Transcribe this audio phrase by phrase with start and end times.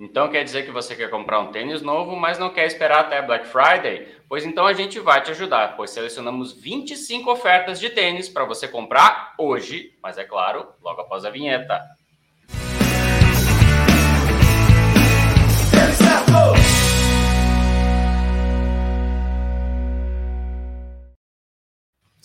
[0.00, 3.22] Então quer dizer que você quer comprar um tênis novo, mas não quer esperar até
[3.22, 4.08] Black Friday?
[4.28, 8.66] Pois então a gente vai te ajudar, pois selecionamos 25 ofertas de tênis para você
[8.66, 11.80] comprar hoje, mas é claro, logo após a vinheta.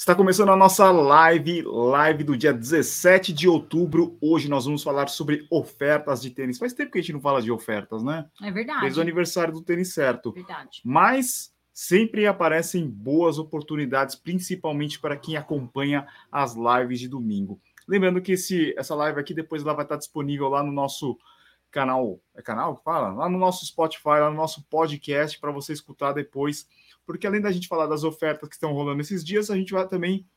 [0.09, 4.17] Está começando a nossa live, live do dia 17 de outubro.
[4.19, 6.57] Hoje nós vamos falar sobre ofertas de tênis.
[6.57, 8.27] Faz tempo que a gente não fala de ofertas, né?
[8.41, 8.81] É verdade.
[8.81, 10.31] Desde o aniversário do tênis certo.
[10.31, 10.81] Verdade.
[10.83, 17.61] Mas sempre aparecem boas oportunidades, principalmente para quem acompanha as lives de domingo.
[17.87, 21.19] Lembrando que esse, essa live aqui depois ela vai estar disponível lá no nosso
[21.69, 22.19] canal.
[22.35, 23.09] É canal que fala?
[23.09, 26.67] Lá no nosso Spotify, lá no nosso podcast, para você escutar depois
[27.09, 29.87] porque além da gente falar das ofertas que estão rolando esses dias, a gente vai
[29.87, 30.27] também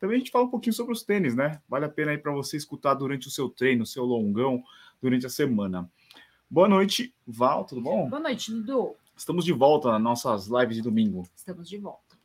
[0.00, 1.60] também a gente fala um pouquinho sobre os tênis, né?
[1.68, 4.62] Vale a pena aí para você escutar durante o seu treino, o seu longão,
[4.98, 5.90] durante a semana.
[6.48, 8.08] Boa noite, Val, tudo bom?
[8.08, 8.96] Boa noite, Dudu.
[9.14, 11.28] Estamos de volta nas nossas lives de domingo.
[11.36, 12.16] Estamos de volta.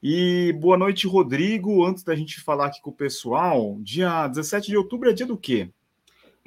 [0.00, 1.84] E boa noite, Rodrigo.
[1.84, 5.36] Antes da gente falar aqui com o pessoal, dia 17 de outubro é dia do
[5.36, 5.72] quê?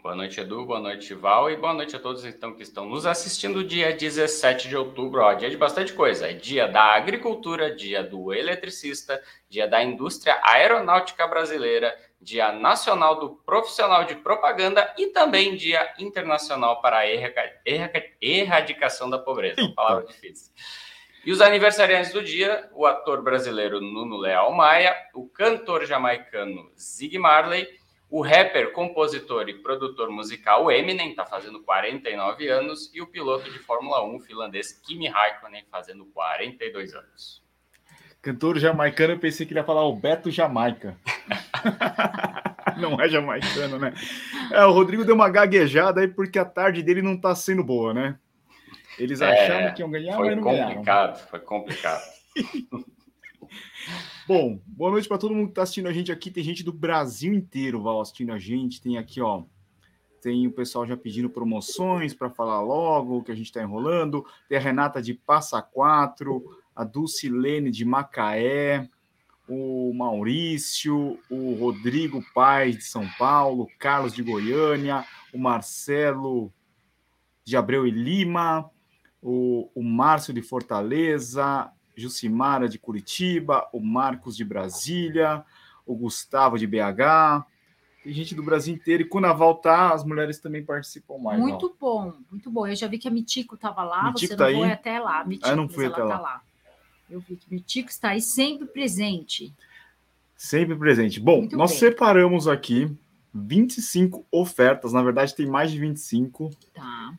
[0.03, 0.65] Boa noite, Edu.
[0.65, 1.49] Boa noite, Val.
[1.49, 5.21] E boa noite a todos então que estão nos assistindo dia 17 de outubro.
[5.21, 6.29] Ó, dia de bastante coisa.
[6.29, 13.29] É dia da agricultura, dia do eletricista, dia da indústria aeronáutica brasileira, dia nacional do
[13.45, 17.05] profissional de propaganda e também dia internacional para a
[18.21, 19.61] erradicação da pobreza.
[19.61, 20.51] Uma palavra difícil.
[21.25, 27.17] E os aniversariantes do dia, o ator brasileiro Nuno Leal Maia, o cantor jamaicano Zig
[27.17, 27.81] Marley,
[28.13, 33.57] o rapper, compositor e produtor musical Eminem está fazendo 49 anos e o piloto de
[33.57, 37.43] Fórmula 1 finlandês Kimi Raikkonen fazendo 42 anos.
[38.21, 40.95] Cantor jamaicano, eu pensei que ele ia falar o Beto Jamaica.
[42.77, 43.95] não é jamaicano, né?
[44.51, 47.95] É, o Rodrigo deu uma gaguejada aí porque a tarde dele não está sendo boa,
[47.95, 48.19] né?
[48.99, 50.67] Eles é, achavam que iam ganhar, mas não ganharam.
[50.67, 52.03] Foi complicado, foi complicado.
[54.25, 56.31] Bom, boa noite para todo mundo que está assistindo a gente aqui.
[56.31, 58.81] Tem gente do Brasil inteiro Val, assistindo a gente.
[58.81, 59.43] Tem aqui, ó.
[60.21, 64.25] Tem o pessoal já pedindo promoções para falar logo que a gente está enrolando.
[64.47, 68.89] Tem a Renata de Passa Quatro, a Dulcilene de Macaé,
[69.45, 76.49] o Maurício, o Rodrigo Paz de São Paulo, Carlos de Goiânia, o Marcelo
[77.43, 78.71] de Abreu e Lima,
[79.21, 85.43] o, o Márcio de Fortaleza, Jucimara de Curitiba, o Marcos de Brasília,
[85.85, 87.45] o Gustavo de BH.
[88.03, 89.03] Tem gente do Brasil inteiro.
[89.03, 91.39] E quando a Val tá, as mulheres também participam mais.
[91.39, 91.77] Muito Val.
[91.79, 92.67] bom, muito bom.
[92.67, 94.55] Eu já vi que a Mitico estava lá, Mitico você tá não aí?
[94.55, 95.23] foi até lá.
[95.23, 96.15] Mitico, ah, eu não fui até lá.
[96.15, 96.41] Tá lá.
[97.09, 99.53] Eu vi que Mitico está aí sempre presente.
[100.35, 101.19] Sempre presente.
[101.19, 101.79] Bom, muito nós bem.
[101.79, 102.91] separamos aqui
[103.33, 104.91] 25 ofertas.
[104.91, 106.49] Na verdade, tem mais de 25.
[106.73, 107.13] Tá.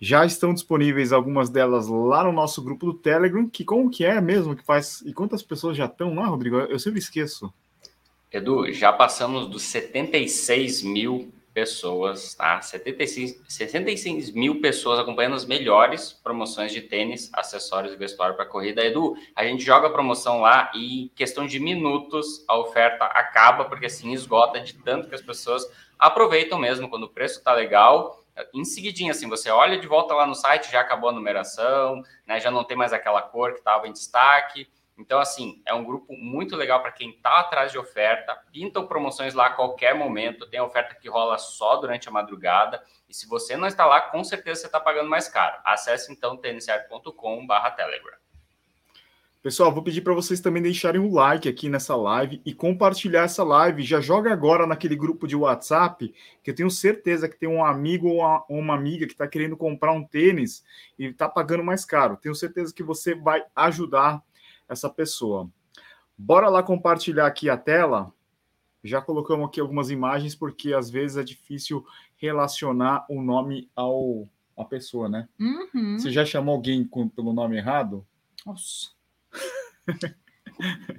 [0.00, 4.20] Já estão disponíveis algumas delas lá no nosso grupo do Telegram, que como que é
[4.20, 5.00] mesmo que faz?
[5.02, 6.56] E quantas pessoas já estão lá, Rodrigo?
[6.56, 7.52] Eu sempre esqueço.
[8.32, 12.60] Edu, já passamos dos 76 mil pessoas, tá?
[12.60, 18.84] 76, 76 mil pessoas acompanhando as melhores promoções de tênis, acessórios e vestuário para corrida.
[18.84, 23.66] Edu, a gente joga a promoção lá e em questão de minutos a oferta acaba,
[23.66, 25.64] porque assim esgota de tanto que as pessoas
[25.96, 30.26] aproveitam mesmo quando o preço tá legal em seguidinho, assim, você olha de volta lá
[30.26, 32.40] no site, já acabou a numeração, né?
[32.40, 34.68] Já não tem mais aquela cor que estava em destaque.
[34.96, 38.36] Então, assim, é um grupo muito legal para quem está atrás de oferta.
[38.52, 40.48] Pintam promoções lá a qualquer momento.
[40.48, 42.82] Tem oferta que rola só durante a madrugada.
[43.08, 45.60] E se você não está lá, com certeza você está pagando mais caro.
[45.64, 48.23] Acesse então têniscerto.com/telegram.
[49.44, 53.44] Pessoal, vou pedir para vocês também deixarem o like aqui nessa live e compartilhar essa
[53.44, 53.82] live.
[53.82, 58.08] Já joga agora naquele grupo de WhatsApp, que eu tenho certeza que tem um amigo
[58.08, 60.64] ou uma, uma amiga que está querendo comprar um tênis
[60.98, 62.16] e está pagando mais caro.
[62.16, 64.24] Tenho certeza que você vai ajudar
[64.66, 65.50] essa pessoa.
[66.16, 68.10] Bora lá compartilhar aqui a tela.
[68.82, 71.84] Já colocamos aqui algumas imagens, porque às vezes é difícil
[72.16, 74.26] relacionar o nome ao
[74.56, 75.28] a pessoa, né?
[75.38, 75.98] Uhum.
[75.98, 78.06] Você já chamou alguém com, pelo nome errado?
[78.46, 78.94] Nossa.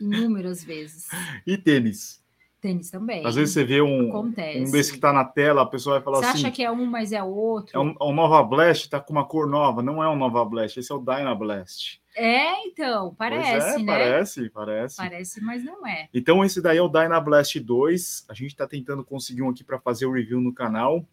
[0.02, 1.08] Inúmeras vezes.
[1.46, 2.24] E tênis?
[2.60, 3.26] Tênis também.
[3.26, 4.68] Às vezes você vê um, Acontece.
[4.68, 6.40] um desse que está na tela, a pessoa vai falar você assim.
[6.40, 7.78] Você acha que é um, mas é outro.
[7.78, 9.84] É um, um Nova Blast, tá com uma cor nova.
[9.84, 12.02] Não é um Nova Blast, esse é o Dyna Blast.
[12.16, 13.86] É, então, parece, é, né?
[13.86, 14.98] Parece, parece.
[14.98, 16.08] Parece, mas não é.
[16.14, 18.26] Então, esse daí é o Dyna Blast 2.
[18.30, 21.06] A gente está tentando conseguir um aqui para fazer o review no canal.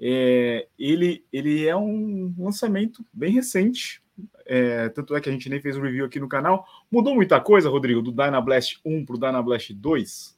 [0.00, 4.02] É, ele, ele é um lançamento bem recente.
[4.44, 6.66] É, tanto é que a gente nem fez um review aqui no canal.
[6.90, 10.36] Mudou muita coisa, Rodrigo, do Dynablast 1 para o Dynablast 2?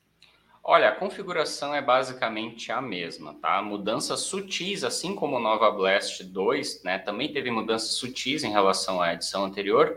[0.71, 3.63] Olha, a configuração é basicamente a mesma, tá?
[3.63, 6.99] Mudanças sutis, assim como o Nova Blast 2, né?
[6.99, 9.97] Também teve mudanças sutis em relação à edição anterior.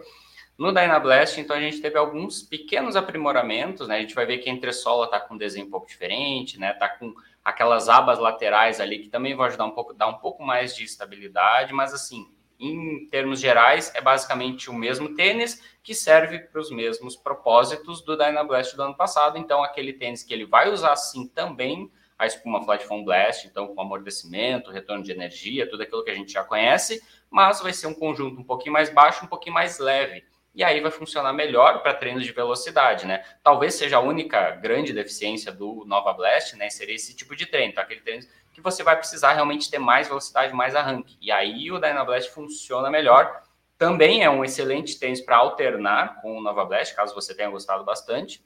[0.58, 3.98] No Dynablast, então, a gente teve alguns pequenos aprimoramentos, né?
[3.98, 6.72] A gente vai ver que a entressola está com um desenho um pouco diferente, né?
[6.72, 7.14] Tá com
[7.44, 10.84] aquelas abas laterais ali que também vão ajudar um pouco, dar um pouco mais de
[10.84, 12.30] estabilidade, mas assim,
[12.62, 18.16] em termos gerais, é basicamente o mesmo tênis que serve para os mesmos propósitos do
[18.16, 19.38] Dynablast do ano passado.
[19.38, 23.74] Então, aquele tênis que ele vai usar sim também a espuma Flat Foam Blast, então
[23.74, 27.88] com amortecimento, retorno de energia, tudo aquilo que a gente já conhece, mas vai ser
[27.88, 30.24] um conjunto um pouquinho mais baixo, um pouquinho mais leve
[30.54, 33.24] e aí vai funcionar melhor para treinos de velocidade, né?
[33.42, 36.70] Talvez seja a única grande deficiência do Nova Blast, né?
[36.70, 37.82] Seria esse tipo de treino, tá?
[37.82, 41.18] aquele treino que você vai precisar realmente ter mais velocidade, mais arranque.
[41.22, 43.44] E aí o Dynablast funciona melhor.
[43.78, 47.84] Também é um excelente tênis para alternar com o Nova Blast, caso você tenha gostado
[47.84, 48.44] bastante.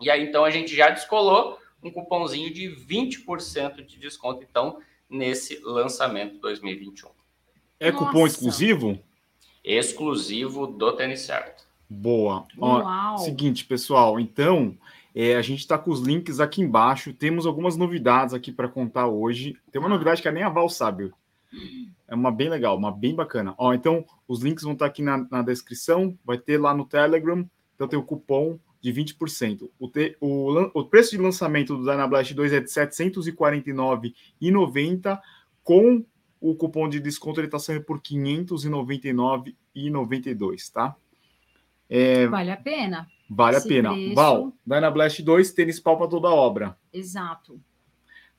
[0.00, 5.60] E aí então a gente já descolou um cupomzinho de 20% de desconto, então, nesse
[5.62, 7.10] lançamento 2021.
[7.78, 8.06] É Nossa.
[8.06, 8.98] cupom exclusivo?
[9.62, 11.64] exclusivo do Tênis Certo.
[11.88, 12.46] Boa.
[12.58, 14.76] Ó, seguinte, pessoal, então
[15.14, 17.14] é, a gente está com os links aqui embaixo.
[17.14, 19.56] Temos algumas novidades aqui para contar hoje.
[19.70, 21.12] Tem uma novidade que nem a Val sabe.
[22.08, 23.54] É uma bem legal, uma bem bacana.
[23.56, 26.18] Ó, então, os links vão estar tá aqui na, na descrição.
[26.24, 27.48] Vai ter lá no Telegram.
[27.76, 29.70] Então, tem o cupom de 20%.
[29.78, 35.20] O, te, o, o preço de lançamento do Dynablast 2 é de R$ 749,90
[35.62, 36.04] com
[36.40, 40.94] o cupom de desconto ele está saindo por R$ 599,92, tá?
[41.88, 43.06] É, vale a pena.
[43.28, 43.92] Vale Esse a pena.
[43.92, 44.14] Preço...
[44.14, 46.76] Val, Dynablast 2, tênis pau para toda obra.
[46.92, 47.60] Exato.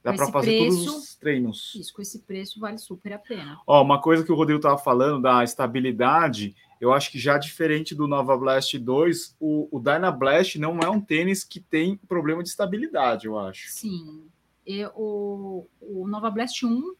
[0.03, 1.73] Dá para fazer preço, todos os treinos.
[1.75, 3.59] Isso, com esse preço vale super a pena.
[3.65, 7.95] Ó, uma coisa que o Rodrigo estava falando da estabilidade, eu acho que já diferente
[7.95, 12.49] do Nova Blast 2, o, o Dynablast não é um tênis que tem problema de
[12.49, 13.69] estabilidade, eu acho.
[13.69, 14.27] Sim.
[14.65, 16.95] E, o, o Nova Blast 1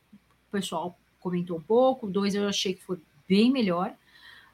[0.52, 2.98] pessoal comentou um pouco, o 2 eu achei que foi
[3.28, 3.94] bem melhor.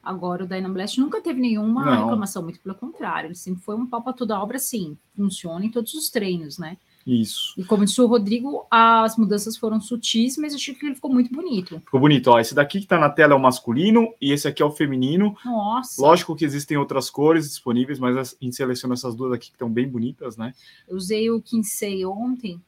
[0.03, 2.01] Agora, o Dynablast nunca teve nenhuma Não.
[2.01, 3.27] reclamação, muito pelo contrário.
[3.27, 4.98] Ele sempre foi um pau para toda obra, sim.
[5.15, 6.77] Funciona em todos os treinos, né?
[7.06, 7.53] Isso.
[7.57, 11.33] E como disse o Rodrigo, as mudanças foram sutis, mas achei que ele ficou muito
[11.33, 11.80] bonito.
[11.80, 12.39] Ficou bonito, ó.
[12.39, 15.36] Esse daqui que tá na tela é o masculino e esse aqui é o feminino.
[15.44, 16.01] Nossa.
[16.01, 19.69] Lógico que existem outras cores disponíveis, mas a gente seleciona essas duas aqui que estão
[19.69, 20.53] bem bonitas, né?
[20.88, 22.62] Eu usei o Kinsey ontem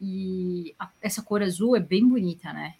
[0.00, 2.74] e a, essa cor azul é bem bonita, né?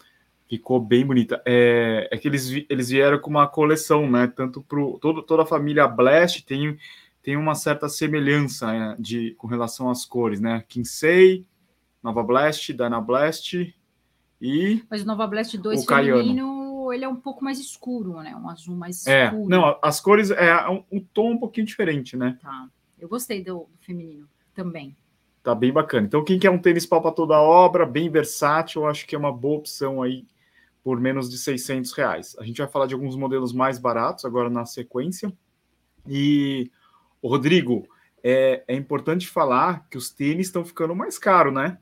[0.51, 1.41] Ficou bem bonita.
[1.45, 4.27] É, é que eles, eles vieram com uma coleção, né?
[4.27, 4.81] Tanto para
[5.25, 6.77] toda a família Blast tem,
[7.23, 8.95] tem uma certa semelhança né?
[8.99, 10.61] de, com relação às cores, né?
[10.67, 11.47] Kinsey,
[12.03, 13.73] Nova Blast, Dyna Blast
[14.41, 14.83] e.
[14.89, 18.35] Mas o Nova Blast 2 feminino, ele é um pouco mais escuro, né?
[18.35, 19.47] Um azul mais é, escuro.
[19.47, 22.37] Não, as cores é um, um tom um pouquinho diferente, né?
[22.41, 22.67] Tá.
[22.99, 24.97] Eu gostei do, do feminino também.
[25.41, 26.07] Tá bem bacana.
[26.07, 29.15] Então, quem quer um tênis pau para toda a obra, bem versátil, eu acho que
[29.15, 30.25] é uma boa opção aí
[30.83, 32.35] por menos de 600 reais.
[32.39, 35.31] A gente vai falar de alguns modelos mais baratos agora na sequência.
[36.07, 36.71] E,
[37.23, 37.87] Rodrigo,
[38.23, 41.77] é, é importante falar que os tênis estão ficando mais caros, né?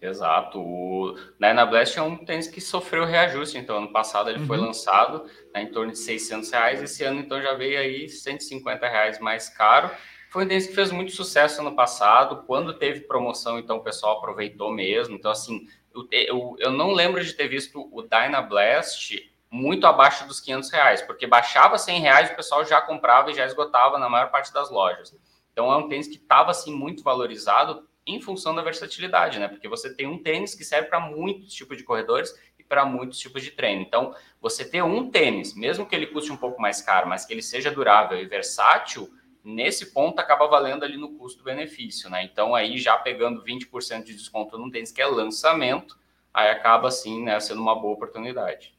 [0.00, 0.58] Exato.
[0.58, 3.58] O Dyna Blast é um tênis que sofreu reajuste.
[3.58, 4.46] Então, ano passado ele uhum.
[4.46, 6.82] foi lançado né, em torno de 600 reais.
[6.82, 9.90] Esse ano, então, já veio aí 150 reais mais caro.
[10.30, 12.44] Foi um tênis que fez muito sucesso ano passado.
[12.46, 15.14] Quando teve promoção, então o pessoal aproveitou mesmo.
[15.14, 20.40] Então, assim, eu, eu, eu não lembro de ter visto o Dynablast muito abaixo dos
[20.40, 24.30] 500 reais, porque baixava 100 reais o pessoal já comprava e já esgotava na maior
[24.30, 25.14] parte das lojas.
[25.52, 29.48] Então é um tênis que estava assim muito valorizado em função da versatilidade, né?
[29.48, 33.18] Porque você tem um tênis que serve para muitos tipos de corredores e para muitos
[33.18, 33.82] tipos de treino.
[33.82, 37.32] Então, você ter um tênis, mesmo que ele custe um pouco mais caro, mas que
[37.32, 39.12] ele seja durável e versátil,
[39.44, 42.24] nesse ponto acaba valendo ali no custo-benefício, né?
[42.24, 45.98] Então aí já pegando 20% de desconto num tênis que é lançamento,
[46.32, 48.78] aí acaba assim, né, sendo uma boa oportunidade.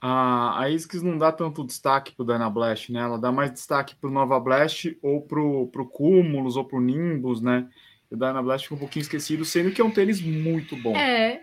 [0.00, 3.00] A, a Iskis não dá tanto destaque para o Dyna Blast, né?
[3.00, 6.80] Ela dá mais destaque para o Nova Blast ou para o Cúmulos ou para o
[6.80, 7.68] Nimbus, né?
[8.08, 10.96] O Dyna Blast fica um pouquinho esquecido, sendo que é um tênis muito bom.
[10.96, 11.42] É,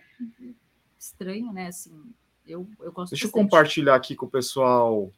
[0.98, 1.68] estranho, né?
[1.68, 1.92] Assim,
[2.48, 3.26] eu, eu gosto Deixa bastante.
[3.26, 5.12] eu compartilhar aqui com o pessoal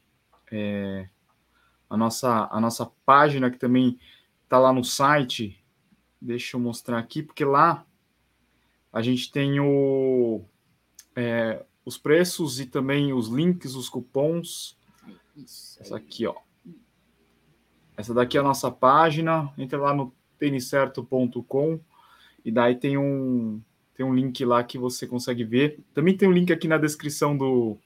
[0.51, 1.07] é,
[1.89, 3.99] a nossa, a nossa página, que também
[4.43, 5.61] está lá no site.
[6.21, 7.85] Deixa eu mostrar aqui, porque lá
[8.91, 10.43] a gente tem o,
[11.15, 14.77] é, os preços e também os links, os cupons.
[15.79, 16.35] Essa aqui, ó.
[17.95, 19.51] Essa daqui é a nossa página.
[19.57, 21.79] Entra lá no têniscerto.com
[22.43, 23.61] e daí tem um
[23.95, 25.79] tem um link lá que você consegue ver.
[25.91, 27.79] Também tem um link aqui na descrição do,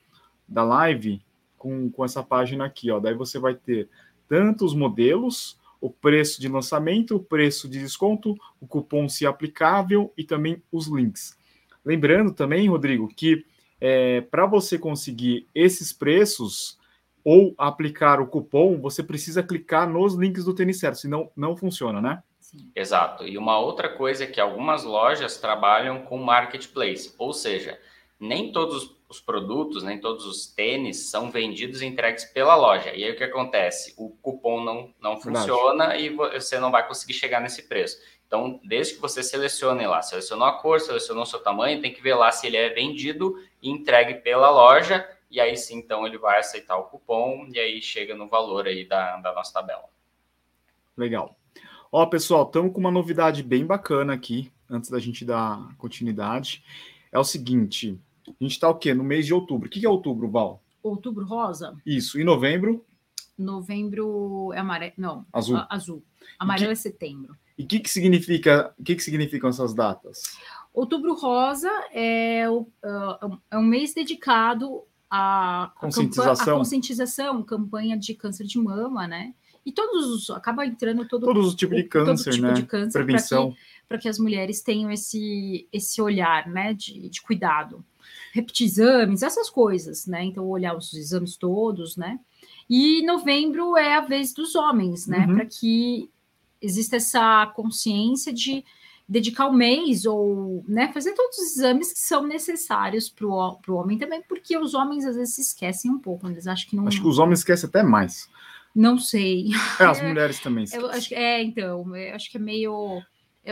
[0.46, 1.24] da live
[1.62, 3.00] com, com essa página aqui, ó.
[3.00, 3.88] Daí você vai ter
[4.28, 10.12] tanto os modelos o preço de lançamento, o preço de desconto, o cupom se aplicável
[10.16, 11.36] e também os links.
[11.84, 13.44] Lembrando também, Rodrigo, que
[13.80, 16.80] é, para você conseguir esses preços
[17.24, 22.00] ou aplicar o cupom, você precisa clicar nos links do Tênis Certo, senão não funciona,
[22.02, 22.24] né?
[22.40, 22.72] Sim.
[22.76, 23.28] Exato.
[23.28, 27.80] E uma outra coisa é que algumas lojas trabalham com marketplace, ou seja,
[28.20, 32.94] nem todos os produtos, nem todos os tênis são vendidos e entregues pela loja.
[32.96, 33.94] E aí o que acontece?
[33.98, 38.00] O cupom não, não funciona e você não vai conseguir chegar nesse preço.
[38.26, 42.02] Então, desde que você selecione lá, selecionou a cor, selecionou o seu tamanho, tem que
[42.02, 46.18] ver lá se ele é vendido e entregue pela loja, e aí sim, então, ele
[46.18, 49.84] vai aceitar o cupom e aí chega no valor aí da, da nossa tabela.
[50.96, 51.36] Legal.
[51.92, 56.64] Ó, pessoal, estamos com uma novidade bem bacana aqui, antes da gente dar continuidade.
[57.12, 58.94] É o seguinte, a gente está o quê?
[58.94, 59.68] No mês de outubro.
[59.68, 60.62] O que é outubro, Val?
[60.84, 61.76] Outubro rosa?
[61.86, 62.20] Isso.
[62.20, 62.86] E novembro?
[63.38, 64.94] Novembro é amarelo.
[64.98, 65.26] Não.
[65.32, 65.58] Azul.
[65.70, 66.04] azul.
[66.40, 66.74] Amarelo que...
[66.74, 67.36] é setembro.
[67.58, 68.74] E o que, que significa?
[68.78, 70.24] O que, que significam essas datas?
[70.74, 72.68] Outubro Rosa é, o,
[73.52, 76.56] é um mês dedicado à conscientização.
[76.56, 79.34] A, conscientização, campanha de câncer de mama, né?
[79.66, 82.54] E todos os acaba entrando todo, todos os tipos de câncer, tipo né?
[82.54, 83.56] De câncer Prevenção
[83.88, 86.74] para que, que, as mulheres tenham esse esse olhar, né?
[86.74, 87.84] De, de cuidado,
[88.34, 90.24] repetir exames, essas coisas, né?
[90.24, 92.20] Então olhar os exames todos, né?
[92.70, 95.26] E novembro é a vez dos homens, né?
[95.28, 95.36] Uhum.
[95.36, 96.10] Para que
[96.62, 98.64] exista essa consciência de
[99.12, 103.98] dedicar o mês ou né, fazer todos os exames que são necessários para o homem
[103.98, 106.88] também, porque os homens às vezes se esquecem um pouco, eles acham que não.
[106.88, 108.30] Acho que os homens esquecem até mais.
[108.74, 109.50] Não sei.
[109.80, 110.66] É, as mulheres também.
[110.72, 113.02] Eu acho, é, então, eu acho que é meio.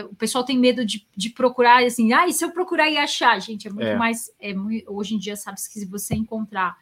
[0.08, 3.40] O pessoal tem medo de, de procurar, assim, ah, e se eu procurar e achar,
[3.40, 3.96] gente, é muito é.
[3.96, 4.30] mais.
[4.40, 4.54] É,
[4.86, 6.76] hoje em dia, sabe, que se você encontrar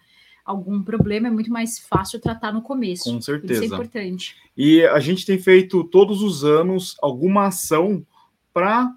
[0.45, 3.13] algum problema, é muito mais fácil tratar no começo.
[3.13, 3.65] Com certeza.
[3.65, 4.37] Isso é importante.
[4.57, 8.05] E a gente tem feito todos os anos alguma ação
[8.53, 8.95] para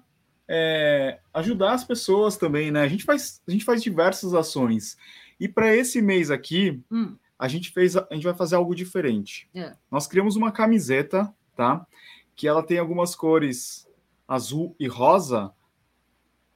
[0.48, 2.82] é, ajudar as pessoas também, né?
[2.82, 4.96] A gente faz, a gente faz diversas ações.
[5.38, 7.16] E para esse mês aqui, hum.
[7.38, 9.48] a gente fez, a gente vai fazer algo diferente.
[9.54, 9.74] É.
[9.90, 11.86] Nós criamos uma camiseta, tá?
[12.34, 13.86] Que ela tem algumas cores
[14.32, 15.52] azul e rosa,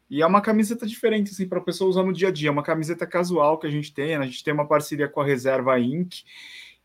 [0.08, 2.48] e é uma camiseta diferente, assim, para a pessoa usar no dia a dia.
[2.48, 4.14] É uma camiseta casual que a gente tem.
[4.14, 6.22] A gente tem uma parceria com a Reserva Inc.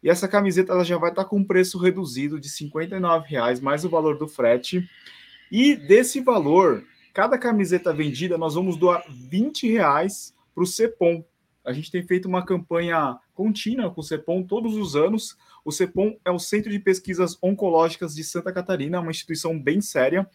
[0.01, 2.71] E essa camiseta ela já vai estar tá com um preço reduzido de R$
[3.27, 4.89] reais mais o valor do frete.
[5.51, 6.83] E desse valor,
[7.13, 11.23] cada camiseta vendida, nós vamos doar 20 reais para o CEPOM.
[11.63, 15.37] A gente tem feito uma campanha contínua com o CEPOM todos os anos.
[15.63, 20.27] O CEPOM é o Centro de Pesquisas Oncológicas de Santa Catarina, uma instituição bem séria.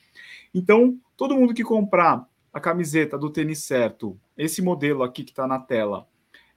[0.54, 5.46] Então, todo mundo que comprar a camiseta do tênis certo, esse modelo aqui que está
[5.46, 6.08] na tela,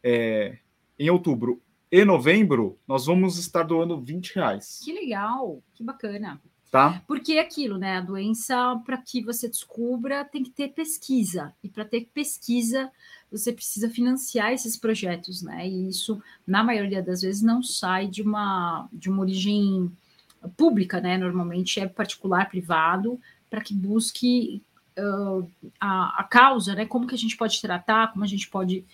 [0.03, 0.57] é,
[0.97, 1.61] em outubro
[1.91, 4.79] e novembro, nós vamos estar doando 20 reais.
[4.83, 6.39] Que legal, que bacana.
[6.71, 7.01] Tá?
[7.07, 7.97] Porque é aquilo, né?
[7.97, 11.51] A doença, para que você descubra, tem que ter pesquisa.
[11.63, 12.91] E para ter pesquisa,
[13.31, 15.67] você precisa financiar esses projetos, né?
[15.67, 19.91] E isso, na maioria das vezes, não sai de uma, de uma origem
[20.57, 21.17] pública, né?
[21.17, 23.19] Normalmente é particular, privado,
[23.49, 24.63] para que busque
[24.97, 26.85] uh, a, a causa, né?
[26.85, 28.85] Como que a gente pode tratar, como a gente pode.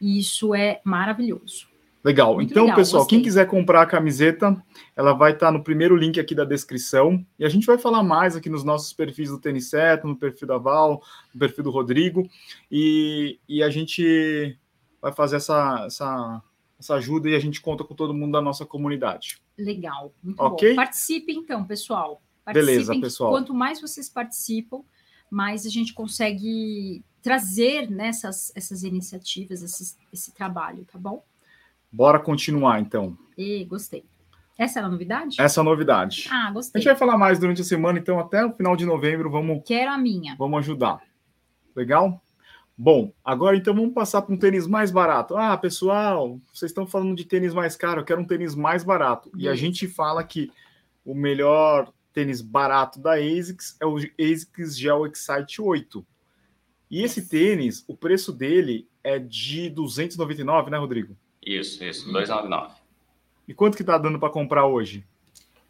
[0.00, 1.69] E isso é maravilhoso.
[2.02, 2.34] Legal.
[2.34, 3.18] Muito então, legal, pessoal, gostei.
[3.18, 4.56] quem quiser comprar a camiseta,
[4.96, 7.24] ela vai estar tá no primeiro link aqui da descrição.
[7.38, 10.48] E a gente vai falar mais aqui nos nossos perfis do Tênis Certo, no perfil
[10.48, 11.02] da Val,
[11.32, 12.28] no perfil do Rodrigo.
[12.70, 14.58] E, e a gente
[15.00, 16.42] vai fazer essa, essa,
[16.78, 19.38] essa ajuda e a gente conta com todo mundo da nossa comunidade.
[19.58, 20.14] Legal.
[20.22, 20.70] Muito okay?
[20.70, 20.76] bom.
[20.76, 22.22] Participe então, pessoal.
[22.42, 23.30] Participem, Beleza, pessoal.
[23.30, 24.82] Quanto mais vocês participam,
[25.30, 31.22] mais a gente consegue trazer nessas essas iniciativas, esse, esse trabalho, tá bom?
[31.92, 33.16] Bora continuar, então.
[33.36, 34.04] E gostei.
[34.56, 35.40] Essa é a novidade?
[35.40, 36.28] Essa é a novidade.
[36.30, 36.78] Ah, gostei.
[36.78, 39.62] A gente vai falar mais durante a semana, então até o final de novembro vamos.
[39.64, 40.36] Quero a minha.
[40.36, 41.00] Vamos ajudar.
[41.74, 42.22] Legal?
[42.76, 45.36] Bom, agora então vamos passar para um tênis mais barato.
[45.36, 49.30] Ah, pessoal, vocês estão falando de tênis mais caro, eu quero um tênis mais barato.
[49.36, 50.50] E a gente fala que
[51.04, 56.06] o melhor tênis barato da ASICS é o ASICS Gel Excite 8.
[56.90, 61.16] E esse tênis, o preço dele é de 299, né, Rodrigo?
[61.44, 62.74] Isso, isso, 299.
[63.48, 65.04] E quanto que tá dando para comprar hoje?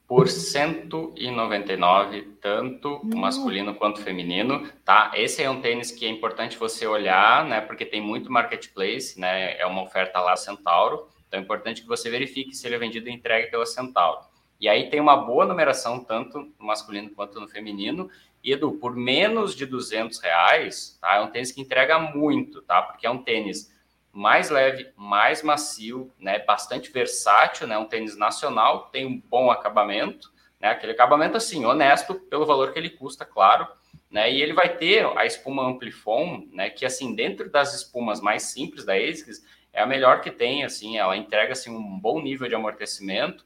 [0.07, 5.12] Por 199, tanto o masculino quanto feminino, tá?
[5.15, 7.61] Esse é um tênis que é importante você olhar, né?
[7.61, 9.57] Porque tem muito marketplace, né?
[9.57, 11.07] É uma oferta lá Centauro.
[11.29, 14.19] Então é importante que você verifique se ele é vendido e entregue pela Centauro.
[14.61, 18.11] E aí tem uma boa numeração, tanto no masculino quanto no feminino.
[18.43, 21.17] E, Edu, por menos de 200 reais, tá?
[21.17, 22.83] É um tênis que entrega muito, tá?
[22.83, 23.73] Porque é um tênis
[24.12, 26.38] mais leve, mais macio, né?
[26.40, 27.79] Bastante versátil, né?
[27.79, 30.69] Um tênis nacional, tem um bom acabamento, né?
[30.69, 33.67] Aquele acabamento assim, honesto pelo valor que ele custa, claro,
[34.11, 34.33] né?
[34.33, 36.71] E ele vai ter a espuma Amplifon, né?
[36.71, 40.99] Que assim, dentro das espumas mais simples da ASICS, é a melhor que tem, assim,
[40.99, 43.45] ela entrega assim um bom nível de amortecimento.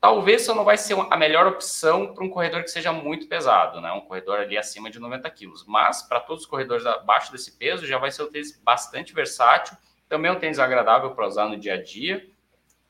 [0.00, 3.80] Talvez só não vai ser a melhor opção para um corredor que seja muito pesado,
[3.80, 3.90] né?
[3.90, 5.64] Um corredor ali acima de 90 quilos.
[5.66, 9.76] Mas para todos os corredores abaixo desse peso, já vai ser um tênis bastante versátil.
[10.08, 12.26] Também é um tênis agradável para usar no dia a dia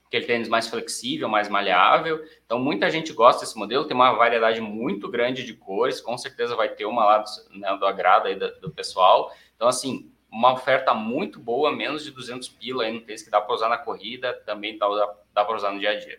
[0.06, 2.24] aquele tênis mais flexível, mais maleável.
[2.44, 6.54] Então, muita gente gosta desse modelo, tem uma variedade muito grande de cores, com certeza
[6.54, 9.32] vai ter uma lá do, né, do agrado aí do, do, pessoal.
[9.54, 13.40] Então, assim, uma oferta muito boa, menos de 200 pila aí no tênis que dá
[13.40, 14.86] para usar na corrida, também dá,
[15.34, 16.18] dá, para usar no dia a dia.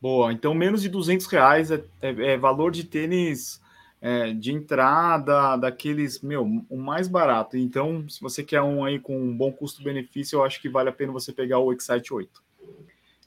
[0.00, 3.60] Boa, então menos de 200 reais é, é, é valor de tênis
[4.00, 7.56] é, de entrada, daqueles, meu, o mais barato.
[7.56, 10.92] Então, se você quer um aí com um bom custo-benefício, eu acho que vale a
[10.92, 12.42] pena você pegar o Excite 8.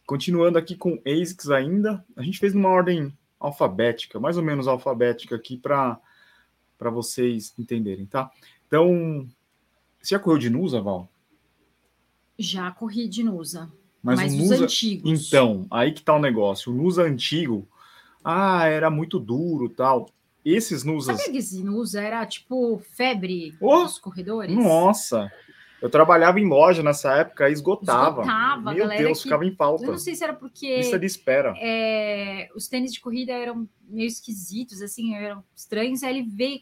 [0.06, 5.36] Continuando aqui com ASICS ainda, a gente fez numa ordem alfabética, mais ou menos alfabética
[5.36, 6.00] aqui para
[6.80, 8.32] vocês entenderem, tá?
[8.68, 9.28] Então,
[10.02, 11.08] você já correu de Nusa, Val?
[12.38, 13.72] Já corri de Nusa.
[14.02, 15.28] Mas, mas Nusa, antigos.
[15.28, 16.72] Então, aí que tá o negócio.
[16.72, 17.68] O Nusa antigo,
[18.24, 20.10] ah, era muito duro tal.
[20.46, 21.18] Esses Nusas.
[21.18, 24.56] Sabe que esse Nusa era tipo febre oh, dos corredores?
[24.56, 25.32] Nossa!
[25.82, 28.22] Eu trabalhava em loja nessa época e esgotava.
[28.22, 29.24] Esgotava, Meu Deus, que...
[29.24, 29.84] ficava em falta.
[29.84, 30.78] Eu não sei se era porque.
[30.78, 31.54] Lista de espera.
[31.60, 36.02] É, os tênis de corrida eram meio esquisitos, assim, eram estranhos.
[36.02, 36.62] Aí ele veio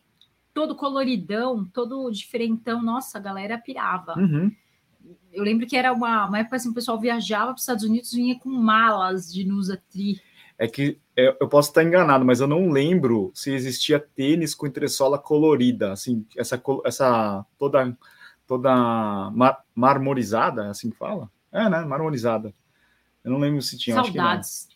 [0.53, 2.81] todo coloridão, todo diferentão.
[2.81, 4.15] Nossa, a galera pirava.
[4.17, 4.51] Uhum.
[5.31, 8.11] Eu lembro que era uma, uma época assim, o pessoal viajava para os Estados Unidos
[8.11, 10.19] vinha com malas de Nusa Tri.
[10.61, 14.67] É que é, eu posso estar enganado, mas eu não lembro se existia tênis com
[14.67, 17.97] entressola colorida, assim, essa, essa toda
[18.45, 21.31] toda mar, marmorizada, assim que fala?
[21.51, 21.83] É, né?
[21.83, 22.53] Marmorizada.
[23.23, 23.95] Eu não lembro se tinha.
[23.95, 24.69] Saudades.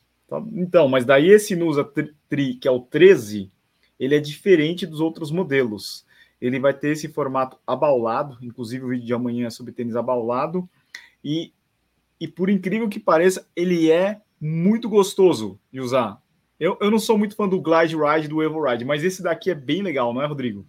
[0.53, 1.87] Então, mas daí esse Nusa
[2.27, 3.51] Tri, que é o 13,
[3.99, 6.03] ele é diferente dos outros modelos.
[6.41, 10.67] Ele vai ter esse formato abaulado, inclusive o vídeo de amanhã é sobre tênis abaulado,
[11.23, 11.53] e,
[12.19, 16.21] e por incrível que pareça, ele é muito gostoso de usar.
[16.59, 19.51] Eu, eu não sou muito fã do Glide Ride, do Evo Ride, mas esse daqui
[19.51, 20.65] é bem legal, não é, Rodrigo?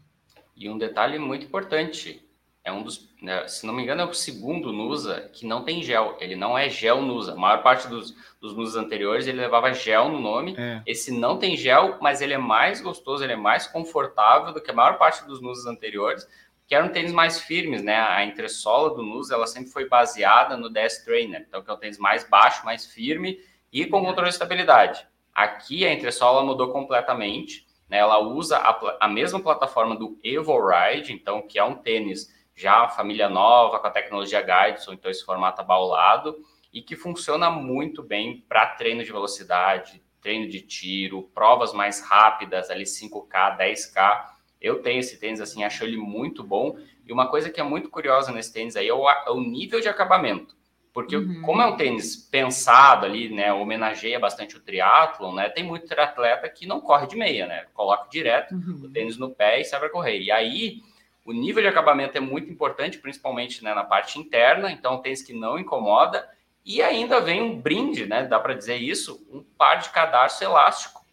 [0.57, 2.25] E um detalhe muito importante,
[2.65, 5.83] é um dos, né, se não me engano, é o segundo Nusa que não tem
[5.83, 6.17] gel.
[6.19, 7.35] Ele não é gel Nusa.
[7.35, 10.57] A maior parte dos, dos Nusas anteriores ele levava gel no nome.
[10.59, 10.83] É.
[10.85, 14.71] Esse não tem gel, mas ele é mais gostoso, ele é mais confortável do que
[14.71, 16.27] a maior parte dos Nusas anteriores,
[16.67, 17.97] que eram tênis mais firmes, né?
[17.97, 21.79] A entressola do Nusa ela sempre foi baseada no DS Trainer, então que é um
[21.79, 23.39] tênis mais baixo, mais firme
[23.77, 25.07] e com controle de estabilidade.
[25.35, 27.99] Aqui a entressola mudou completamente, né?
[27.99, 32.89] Ela usa a, a mesma plataforma do Evo Ride, então que é um tênis já
[32.89, 36.39] família nova com a tecnologia Guideson, então esse formato abaulado
[36.73, 42.71] e que funciona muito bem para treino de velocidade, treino de tiro, provas mais rápidas,
[42.71, 44.25] ali 5K, 10K.
[44.59, 46.79] Eu tenho esse tênis assim, acho ele muito bom.
[47.05, 49.83] E uma coisa que é muito curiosa nesse tênis aí é o, é o nível
[49.83, 50.57] de acabamento.
[50.97, 51.43] Porque uhum.
[51.43, 56.49] como é um tênis pensado ali, né, homenageia bastante o triatlon, né, tem muito triatleta
[56.49, 58.81] que não corre de meia, né, coloca direto uhum.
[58.83, 60.19] o tênis no pé e sai para correr.
[60.23, 60.81] E aí
[61.23, 65.21] o nível de acabamento é muito importante, principalmente né, na parte interna, então um tênis
[65.21, 66.27] que não incomoda.
[66.65, 71.05] E ainda vem um brinde, né, dá para dizer isso, um par de cadarço elástico,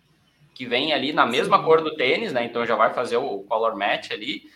[0.56, 1.64] que vem ali na mesma Sim.
[1.66, 4.50] cor do tênis, né, então já vai fazer o color match ali,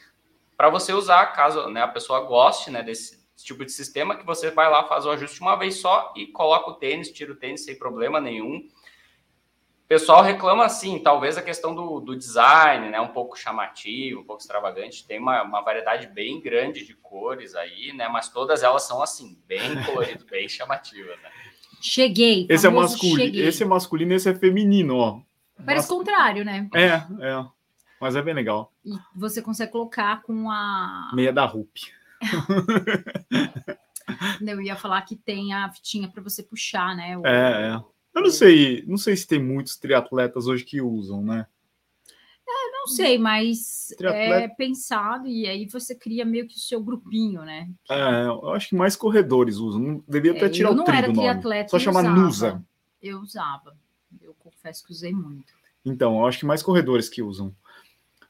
[0.56, 4.52] para você usar, caso né, a pessoa goste né, desse, tipo de sistema que você
[4.52, 7.64] vai lá, faz o ajuste uma vez só e coloca o tênis, tira o tênis
[7.64, 8.58] sem problema nenhum.
[8.58, 14.24] O pessoal reclama assim, talvez a questão do, do design, né, um pouco chamativo, um
[14.24, 18.84] pouco extravagante, tem uma, uma variedade bem grande de cores aí, né, mas todas elas
[18.84, 21.30] são assim, bem coloridas, bem chamativas, né?
[21.80, 22.48] Cheguei.
[22.50, 23.48] Esse é masculino, cheguei.
[23.48, 25.22] esse é masculino, esse é feminino, ó.
[25.66, 25.98] Parece Mas...
[25.98, 26.68] contrário, né?
[26.74, 26.96] É,
[27.26, 27.46] é.
[28.00, 28.72] Mas é bem legal.
[28.86, 31.78] E você consegue colocar com a meia da Rup.
[34.42, 37.18] Eu ia falar que tem a fitinha para você puxar, né?
[37.18, 37.26] O...
[37.26, 37.84] É, é.
[38.16, 41.46] Eu não sei, não sei se tem muitos triatletas hoje que usam, né?
[42.50, 44.40] É, não sei, mas Triatleta...
[44.40, 47.70] é pensado e aí você cria meio que o seu grupinho, né?
[47.90, 49.82] É, eu acho que mais corredores usam.
[49.82, 51.70] Não devia até é, tirar o tri do nome.
[51.70, 52.64] Só chamar Nusa.
[53.02, 53.76] Eu usava.
[54.22, 55.54] Eu confesso que usei muito.
[55.86, 57.54] Então, eu acho que mais corredores que usam.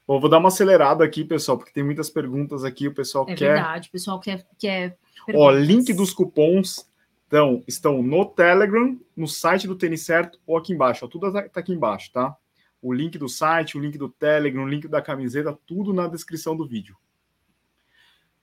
[0.08, 3.34] Bom, vou dar uma acelerada aqui, pessoal, porque tem muitas perguntas aqui, o pessoal é
[3.34, 3.44] quer.
[3.44, 4.46] É verdade, o pessoal quer.
[4.58, 4.98] quer
[5.34, 6.88] Ó, link dos cupons
[7.26, 11.04] então, estão no Telegram, no site do Tênis Certo ou aqui embaixo.
[11.04, 12.34] Ó, tudo está aqui embaixo, tá?
[12.80, 16.56] O link do site, o link do Telegram, o link da camiseta, tudo na descrição
[16.56, 16.96] do vídeo.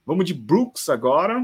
[0.05, 1.43] Vamos de Brooks agora.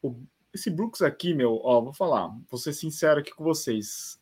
[0.00, 0.14] O,
[0.54, 4.20] esse Brooks aqui, meu, ó, vou falar, vou ser sincero aqui com vocês.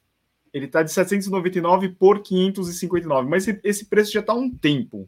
[0.50, 5.07] ele está de 799 por 559, mas esse, esse preço já está há um tempo.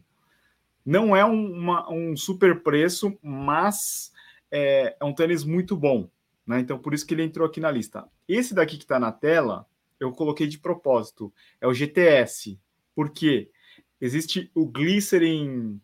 [0.87, 4.09] Não é um, uma, um super preço, mas
[4.49, 6.09] é, é, um tênis muito bom,
[6.45, 6.61] né?
[6.61, 8.07] Então por isso que ele entrou aqui na lista.
[8.25, 9.67] Esse daqui que está na tela,
[9.99, 12.57] eu coloquei de propósito, é o GTS.
[12.95, 13.51] Por quê?
[13.99, 15.77] Existe o Glycerin,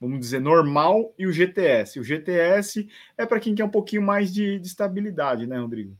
[0.00, 2.00] vamos dizer, normal e o GTS.
[2.00, 5.94] O GTS é para quem quer um pouquinho mais de, de estabilidade, né, Rodrigo?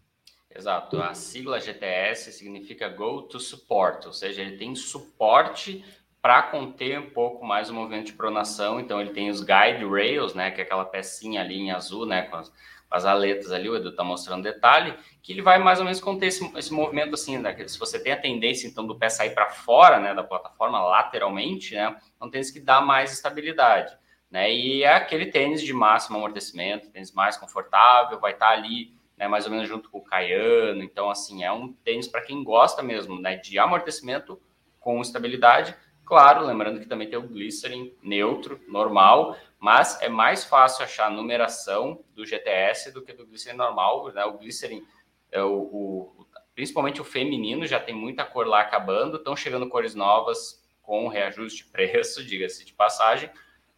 [0.55, 1.03] Exato.
[1.03, 5.85] A sigla GTS significa Go to Support, ou seja, ele tem suporte
[6.22, 8.78] para conter um pouco mais o movimento de pronação.
[8.78, 12.22] Então, ele tem os guide rails, né, que é aquela pecinha ali em azul, né,
[12.22, 12.52] com as,
[12.88, 16.26] as aletas ali, o Edu está mostrando detalhe, que ele vai mais ou menos conter
[16.26, 19.50] esse, esse movimento assim, né, se você tem a tendência, então, do pé sair para
[19.50, 24.00] fora, né, da plataforma lateralmente, né, então tem que dar mais estabilidade.
[24.30, 28.94] Né, e é aquele tênis de máximo amortecimento, tênis mais confortável, vai estar tá ali
[29.16, 30.82] né, mais ou menos junto com o Caiano.
[30.82, 34.40] Então, assim, é um tênis para quem gosta mesmo né, de amortecimento
[34.80, 35.76] com estabilidade.
[36.12, 41.11] Claro, lembrando que também tem o Glycerin neutro, normal, mas é mais fácil achar a
[41.11, 44.12] numeração do GTS do que do Glycerin normal.
[44.12, 44.22] Né?
[44.27, 44.87] O Glycerin,
[45.31, 49.94] é o, o, principalmente o feminino, já tem muita cor lá acabando, estão chegando cores
[49.94, 53.31] novas com reajuste de preço, diga-se de passagem,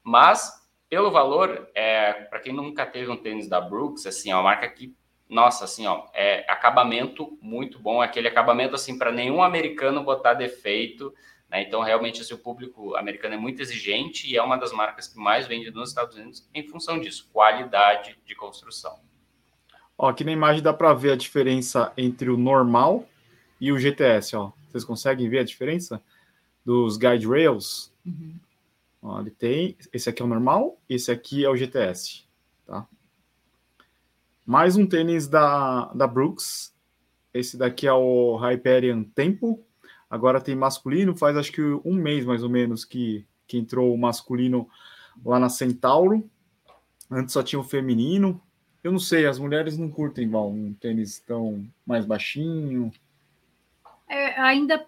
[0.03, 4.43] mas pelo valor, é, para quem nunca teve um tênis da Brooks, assim, é uma
[4.43, 4.93] marca que
[5.29, 11.15] nossa, assim, ó, é acabamento muito bom, aquele acabamento assim para nenhum americano botar defeito,
[11.55, 11.63] né?
[11.63, 15.17] Então, realmente, assim, o público americano é muito exigente e é uma das marcas que
[15.17, 18.99] mais vende nos Estados Unidos em função disso, qualidade de construção.
[19.97, 23.09] Ó, aqui na imagem dá para ver a diferença entre o normal
[23.61, 24.51] e o GTS, ó.
[24.69, 26.03] Vocês conseguem ver a diferença
[26.65, 27.93] dos guide rails?
[28.05, 28.35] Uhum.
[29.01, 32.27] Ó, ele tem, esse aqui é o normal, esse aqui é o GTS,
[32.67, 32.85] tá?
[34.45, 36.75] Mais um tênis da, da Brooks.
[37.33, 39.65] Esse daqui é o Hyperion Tempo.
[40.09, 43.99] Agora tem masculino, faz acho que um mês mais ou menos que, que entrou o
[43.99, 44.69] masculino
[45.25, 46.29] lá na Centauro.
[47.11, 48.41] Antes só tinha o feminino.
[48.83, 52.93] Eu não sei, as mulheres não curtem igual um tênis tão mais baixinho.
[54.09, 54.87] É, ainda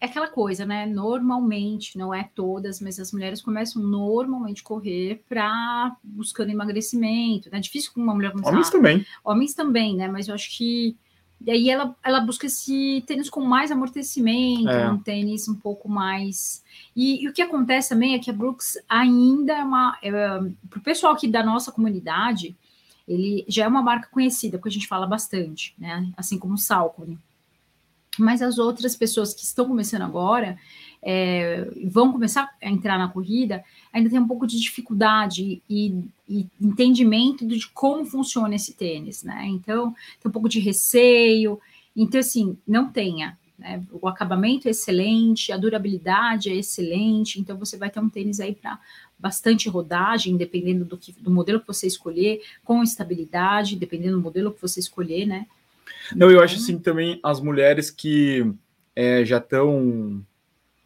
[0.00, 0.84] é aquela coisa, né?
[0.84, 7.48] Normalmente, não é todas, mas as mulheres começam normalmente a correr para buscando emagrecimento.
[7.48, 7.60] É né?
[7.60, 8.50] difícil com uma mulher começar.
[8.50, 9.06] Homens também.
[9.24, 10.06] Homens também, né?
[10.06, 10.94] Mas eu acho que
[11.44, 14.90] e aí ela, ela busca esse tênis com mais amortecimento, é.
[14.90, 16.64] um tênis um pouco mais.
[16.96, 19.98] E, e, o que acontece também é que a Brooks ainda é uma.
[20.02, 22.56] É, para o pessoal aqui da nossa comunidade,
[23.06, 26.08] ele já é uma marca conhecida, porque a gente fala bastante, né?
[26.16, 27.18] Assim como o Salcone.
[28.18, 30.56] Mas as outras pessoas que estão começando agora
[31.04, 33.62] é, vão começar a entrar na corrida,
[33.92, 39.44] ainda tem um pouco de dificuldade e, e, entendimento de como funciona esse tênis, né?
[39.46, 41.60] Então, tem um pouco de receio.
[41.94, 43.36] Então, assim, não tenha.
[43.58, 43.82] Né?
[43.92, 48.54] O acabamento é excelente, a durabilidade é excelente, então você vai ter um tênis aí
[48.54, 48.80] para
[49.18, 54.52] bastante rodagem, dependendo do, que, do modelo que você escolher, com estabilidade, dependendo do modelo
[54.52, 55.46] que você escolher, né?
[56.16, 58.50] Não, eu acho assim também as mulheres que
[58.96, 60.24] é, já estão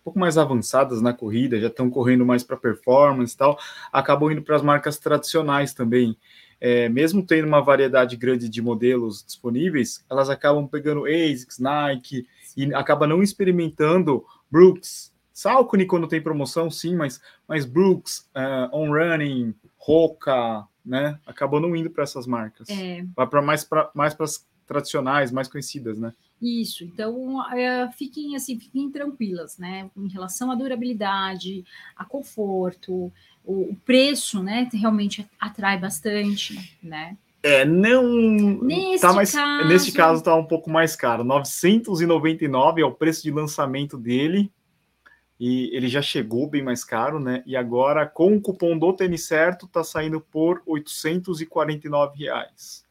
[0.09, 3.59] pouco mais avançadas na corrida, já estão correndo mais para performance e tal,
[3.92, 6.16] acabam indo para as marcas tradicionais também.
[6.59, 12.75] É, mesmo tendo uma variedade grande de modelos disponíveis, elas acabam pegando ASICS, Nike e
[12.75, 19.55] acaba não experimentando Brooks, Salcone quando tem promoção, sim, mas, mas Brooks, uh, On Running,
[19.77, 21.18] Roca, né?
[21.27, 22.68] Acabam não indo para essas marcas.
[22.71, 23.05] É.
[23.14, 26.12] Vai para mais para mais as tradicionais, mais conhecidas, né?
[26.40, 29.90] Isso, então é, fiquem assim, fiquem tranquilas, né?
[29.96, 31.64] Em relação à durabilidade,
[31.96, 33.12] a conforto,
[33.44, 34.68] o, o preço, né?
[34.72, 37.16] Realmente atrai bastante, né?
[37.42, 38.62] É, não.
[38.62, 39.68] Neste tá mais, caso...
[39.68, 41.24] Neste caso tá um pouco mais caro.
[41.24, 44.53] 999 é o preço de lançamento dele.
[45.40, 47.44] E ele já chegou bem mais caro, né?
[47.46, 52.85] E agora, com o cupom do tênis certo, tá saindo por 849 reais.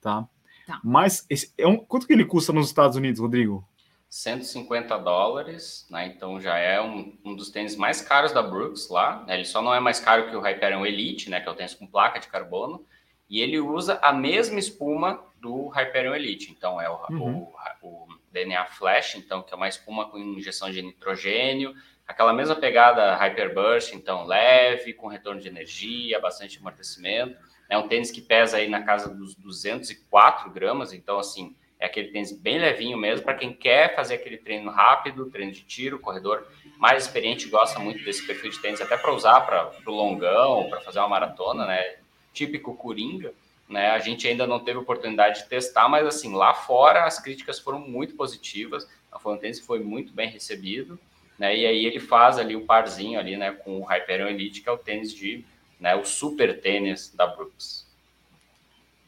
[0.00, 0.26] Tá?
[0.66, 0.80] Tá.
[0.82, 3.66] Mas esse, é um, quanto que ele custa nos Estados Unidos, Rodrigo?
[4.08, 6.06] 150 dólares, né?
[6.06, 9.24] Então já é um, um dos tênis mais caros da Brooks lá.
[9.26, 9.34] Né?
[9.34, 11.40] Ele só não é mais caro que o Hyperion Elite, né?
[11.40, 12.86] Que é o tênis com placa de carbono.
[13.28, 16.52] E ele usa a mesma espuma do Hyperion Elite.
[16.52, 17.48] Então é o, uhum.
[17.82, 21.74] o, o DNA Flash, então que é uma espuma com injeção de nitrogênio,
[22.06, 27.36] aquela mesma pegada Hyperburst, então leve, com retorno de energia, bastante amortecimento.
[27.68, 32.08] É um tênis que pesa aí na casa dos 204 gramas, então, assim, é aquele
[32.08, 36.46] tênis bem levinho mesmo, para quem quer fazer aquele treino rápido, treino de tiro, corredor
[36.78, 40.80] mais experiente gosta muito desse perfil de tênis, até para usar para o longão, para
[40.80, 41.96] fazer uma maratona, né?
[42.32, 43.32] Típico Coringa.
[43.68, 43.90] né?
[43.90, 47.78] A gente ainda não teve oportunidade de testar, mas assim, lá fora as críticas foram
[47.78, 48.88] muito positivas.
[49.10, 50.98] A Fontense foi muito bem recebido,
[51.38, 51.56] né?
[51.56, 54.72] E aí ele faz ali o parzinho ali, né, com o Hyperion Elite, que é
[54.72, 55.44] o tênis de,
[55.78, 57.86] né, o super tênis da Brooks.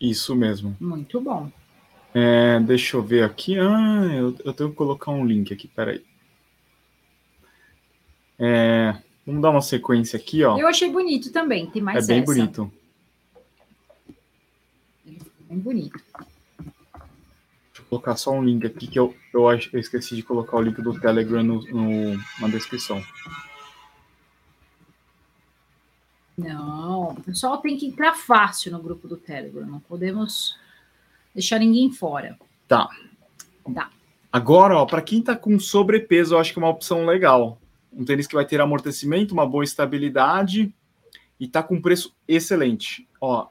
[0.00, 0.76] Isso mesmo.
[0.80, 1.50] Muito bom.
[2.14, 3.58] É, deixa eu ver aqui.
[3.58, 6.02] Ah, eu, eu, tenho que colocar um link aqui, peraí.
[8.38, 10.58] É, vamos dar uma sequência aqui, ó.
[10.58, 12.32] Eu achei bonito também, tem mais É bem essa.
[12.32, 12.72] bonito.
[15.48, 16.00] Bem bonito.
[16.16, 20.56] Deixa eu colocar só um link aqui que eu, eu, acho, eu esqueci de colocar
[20.56, 23.02] o link do Telegram no, no, na descrição.
[26.36, 29.66] Não, o pessoal tem que entrar fácil no grupo do Telegram.
[29.66, 30.56] Não podemos
[31.34, 32.38] deixar ninguém fora.
[32.68, 32.88] Tá.
[33.74, 33.90] Tá.
[34.30, 37.58] Agora, ó, para quem tá com sobrepeso, eu acho que é uma opção legal.
[37.92, 40.74] Um tênis que vai ter amortecimento, uma boa estabilidade
[41.40, 43.08] e tá com preço excelente.
[43.20, 43.48] Ó,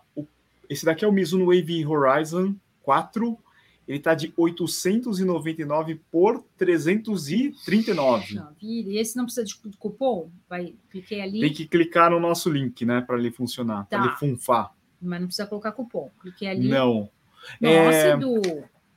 [0.70, 3.38] esse daqui é o Mizuno Wave Horizon 4.
[3.88, 8.42] Ele está de 899 por 339.
[8.62, 10.32] E esse não precisa de cupom?
[10.50, 11.42] Vai, cliquei ali.
[11.42, 13.98] Tem que clicar no nosso link, né, para ele funcionar, tá.
[13.98, 14.74] para ele funfar.
[15.02, 16.10] Mas não precisa colocar cupom.
[16.20, 16.68] Cliquei ali.
[16.68, 17.10] Não.
[17.62, 18.14] Nossa, é...
[18.14, 18.42] Edu.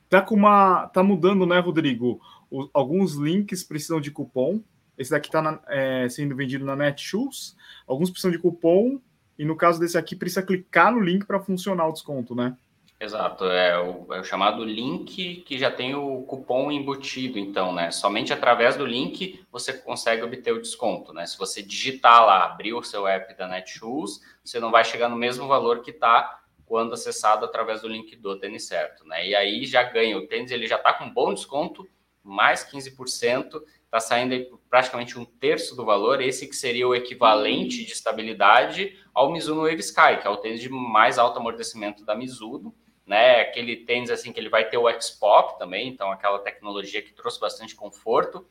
[0.09, 2.19] Tá com uma, tá mudando, né, Rodrigo?
[2.49, 4.59] O, alguns links precisam de cupom.
[4.97, 7.55] Esse daqui está é, sendo vendido na Netshoes.
[7.87, 8.99] Alguns precisam de cupom
[9.39, 12.57] e no caso desse aqui, precisa clicar no link para funcionar o desconto, né?
[13.01, 17.91] Exato, é o, é o, chamado link que já tem o cupom embutido, então, né?
[17.91, 21.25] Somente através do link você consegue obter o desconto, né?
[21.25, 25.15] Se você digitar lá, abrir o seu app da Netshoes, você não vai chegar no
[25.15, 29.25] mesmo valor que está quando acessado através do link do tênis certo, né?
[29.25, 31.87] E aí já ganha o tênis, ele já está com bom desconto,
[32.21, 37.85] mais 15%, está saindo aí praticamente um terço do valor, esse que seria o equivalente
[37.85, 42.13] de estabilidade ao Mizuno Wave Sky, que é o tênis de mais alto amortecimento da
[42.13, 42.75] Mizuno,
[43.09, 43.41] né?
[43.41, 47.39] Aquele tênis assim que ele vai ter o X-Pop também, então aquela tecnologia que trouxe
[47.39, 48.45] bastante conforto.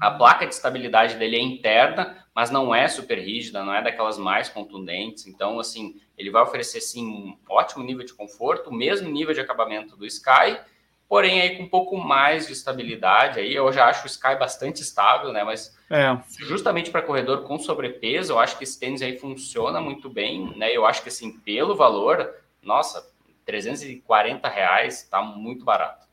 [0.00, 4.16] A placa de estabilidade dele é interna, mas não é super rígida, não é daquelas
[4.16, 5.26] mais contundentes.
[5.26, 9.40] Então, assim, ele vai oferecer sim um ótimo nível de conforto, o mesmo nível de
[9.40, 10.58] acabamento do Sky,
[11.06, 13.38] porém aí com um pouco mais de estabilidade.
[13.38, 15.44] Aí eu já acho o Sky bastante estável, né?
[15.44, 16.18] Mas é.
[16.38, 20.74] justamente para corredor com sobrepeso, eu acho que esse tênis aí funciona muito bem, né?
[20.74, 23.13] Eu acho que assim, pelo valor, nossa,
[23.44, 26.06] 340 reais tá muito barato.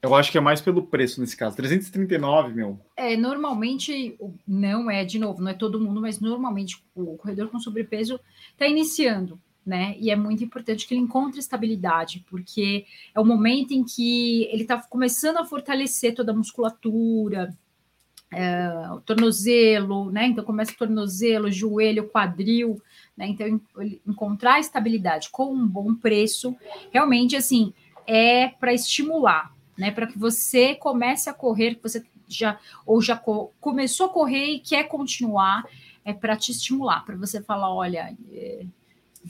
[0.00, 1.56] Eu acho que é mais pelo preço nesse caso.
[1.56, 2.80] 339, meu.
[2.96, 7.58] É, normalmente, não é, de novo, não é todo mundo, mas normalmente o corredor com
[7.58, 8.20] sobrepeso
[8.52, 9.94] está iniciando né?
[10.00, 14.62] E é muito importante que ele encontre estabilidade, porque é o momento em que ele
[14.62, 17.54] está começando a fortalecer toda a musculatura,
[18.32, 20.26] é, o tornozelo, né?
[20.26, 22.80] Então começa o tornozelo, joelho, quadril,
[23.18, 23.26] né?
[23.26, 23.60] Então
[24.06, 26.56] encontrar estabilidade com um bom preço,
[26.90, 27.74] realmente assim
[28.06, 29.90] é para estimular, né?
[29.90, 34.54] Para que você comece a correr, que você já ou já co começou a correr
[34.54, 35.64] e quer continuar,
[36.04, 38.64] é para te estimular, para você falar, olha, é,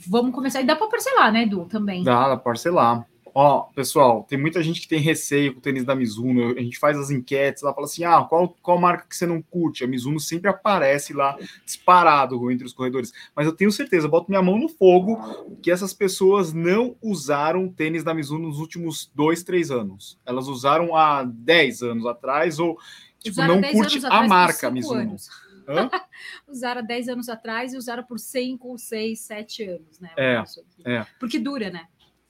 [0.07, 0.61] Vamos começar.
[0.61, 2.05] E dá para parcelar, né, Edu, também?
[2.05, 3.07] Dá, dá parcelar.
[3.41, 6.59] Ó, pessoal, tem muita gente que tem receio com o tênis da Mizuno.
[6.59, 9.41] A gente faz as enquetes lá, fala assim: ah, qual, qual marca que você não
[9.41, 9.85] curte?
[9.85, 13.13] A Mizuno sempre aparece lá disparado entre os corredores.
[13.37, 18.03] Mas eu tenho certeza, boto minha mão no fogo, que essas pessoas não usaram tênis
[18.03, 20.19] da Mizuno nos últimos dois, três anos.
[20.27, 22.77] Elas usaram há 10 anos atrás, ou
[23.21, 25.01] tipo, não curte a marca Mizuno.
[25.01, 25.29] Anos.
[26.49, 30.11] usaram 10 anos atrás e usaram por 5, 6, 7 anos, né?
[30.17, 30.43] É,
[30.85, 31.07] é.
[31.21, 31.87] Porque dura, né?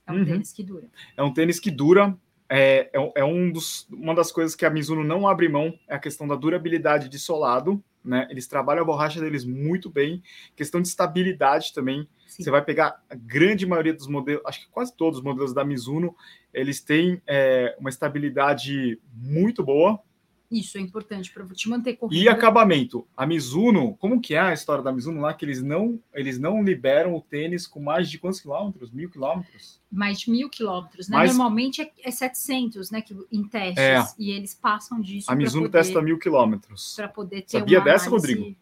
[0.08, 0.24] É um uhum.
[0.24, 0.86] tênis que dura.
[1.16, 2.16] É um tênis que dura.
[2.50, 5.94] É, é, é, um dos, uma das coisas que a Mizuno não abre mão, é
[5.94, 7.82] a questão da durabilidade de solado.
[8.02, 8.26] Né?
[8.30, 10.22] Eles trabalham a borracha deles muito bem.
[10.56, 12.08] Questão de estabilidade também.
[12.26, 12.42] Sim.
[12.42, 15.64] Você vai pegar a grande maioria dos modelos, acho que quase todos os modelos da
[15.64, 16.16] Mizuno,
[16.52, 20.00] eles têm é, uma estabilidade muito boa,
[20.50, 22.22] isso é importante para te manter correndo.
[22.22, 23.06] E acabamento.
[23.16, 25.34] A Mizuno, como que é a história da Mizuno lá?
[25.34, 28.90] Que eles não, eles não liberam o tênis com mais de quantos quilômetros?
[28.90, 29.78] Mil quilômetros?
[29.92, 31.18] Mais de mil quilômetros, né?
[31.18, 31.30] Mais...
[31.30, 33.02] Normalmente é, é 700, né?
[33.02, 33.78] Que, em testes.
[33.78, 34.02] É.
[34.18, 35.30] E eles passam disso.
[35.30, 36.94] A Mizuno poder, testa mil quilômetros.
[36.96, 38.56] Para poder ter Sabia dessa, Rodrigo?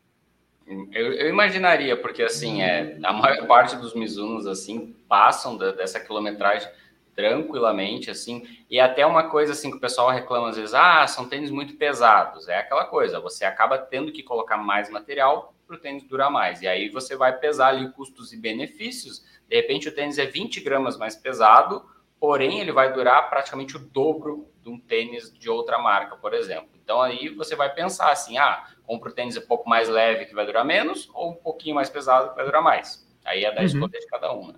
[0.66, 6.01] Eu, eu, imaginaria, porque assim, é, a maior parte dos Mizunos assim passam da, dessa
[6.01, 6.68] quilometragem
[7.17, 8.47] tranquilamente, assim.
[8.69, 11.75] E até uma coisa assim que o pessoal reclama às vezes, ah, são tênis muito
[11.77, 12.47] pesados.
[12.47, 16.61] É aquela coisa, você acaba tendo que colocar mais material para o tênis durar mais.
[16.61, 19.25] E aí você vai pesar ali custos e benefícios.
[19.49, 21.85] De repente o tênis é 20 gramas mais pesado,
[22.21, 26.69] porém ele vai durar praticamente o dobro de um tênis de outra marca, por exemplo.
[26.85, 30.35] Então aí você vai pensar assim, ah, compro o tênis um pouco mais leve que
[30.35, 33.05] vai durar menos ou um pouquinho mais pesado que vai durar mais.
[33.25, 33.67] Aí é da uhum.
[33.67, 34.55] escolha de cada um, né?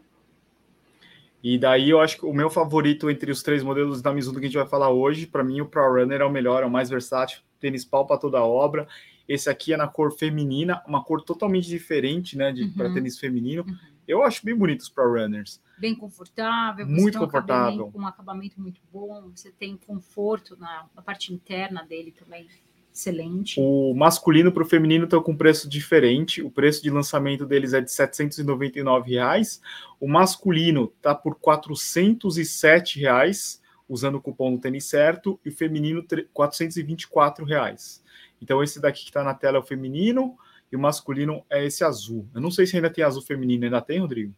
[1.43, 4.47] E daí eu acho que o meu favorito entre os três modelos da Mizuno que
[4.47, 6.71] a gente vai falar hoje, para mim o Pro Runner é o melhor, é o
[6.71, 8.89] mais versátil, tênis pau para toda a obra.
[9.29, 12.73] Esse aqui é na cor feminina, uma cor totalmente diferente, né, de uhum.
[12.73, 13.65] para tênis feminino.
[13.69, 13.77] Uhum.
[14.07, 15.63] Eu acho bem bonito os Pro Runners.
[15.79, 19.31] Bem confortável, muito confortável, com um acabamento muito bom.
[19.31, 22.49] Você tem conforto na, na parte interna dele também.
[22.93, 23.61] Excelente.
[23.61, 26.43] O masculino para o feminino estão com preço diferente.
[26.43, 29.61] O preço de lançamento deles é de 799 reais.
[30.01, 36.05] O masculino está por 407 reais, usando o cupom do tênis certo, e o feminino
[36.33, 38.03] 424 reais.
[38.43, 40.37] Então, esse daqui que está na tela é o feminino
[40.71, 42.29] e o masculino é esse azul.
[42.35, 43.65] Eu não sei se ainda tem azul feminino.
[43.65, 44.35] Ainda tem, Rodrigo?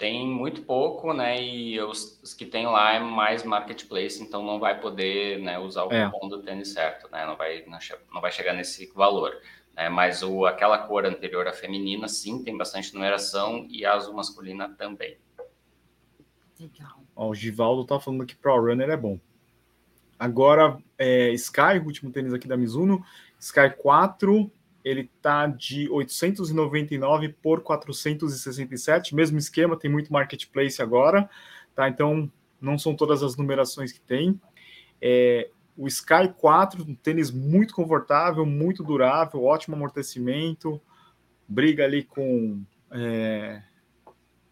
[0.00, 1.38] Tem muito pouco, né?
[1.42, 5.84] E os, os, que tem lá é mais marketplace, então não vai poder né, usar
[5.84, 6.06] o é.
[6.06, 7.26] cupom do tênis certo, né?
[7.26, 7.78] Não vai, não,
[8.10, 9.36] não vai chegar nesse valor.
[9.76, 9.90] Né?
[9.90, 14.70] Mas o, aquela cor anterior à feminina, sim, tem bastante numeração e a azul masculina
[14.70, 15.18] também.
[16.58, 17.04] Legal.
[17.14, 19.20] Ó, o Givaldo tá falando que Pro Runner é bom.
[20.18, 23.04] Agora, é, Sky, o último tênis aqui da Mizuno,
[23.38, 24.50] Sky 4,
[24.90, 31.30] ele tá de 899 por 467, mesmo esquema, tem muito marketplace agora,
[31.74, 31.88] tá?
[31.88, 34.40] Então não são todas as numerações que tem.
[35.00, 40.80] É, o Sky 4, um tênis muito confortável, muito durável, ótimo amortecimento,
[41.48, 43.62] briga ali com é,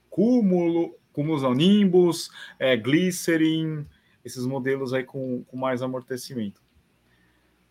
[0.09, 3.85] cúmulo, cúmulos ao Nimbus, é, Glycerin,
[4.25, 6.63] esses modelos aí com, com mais amortecimento.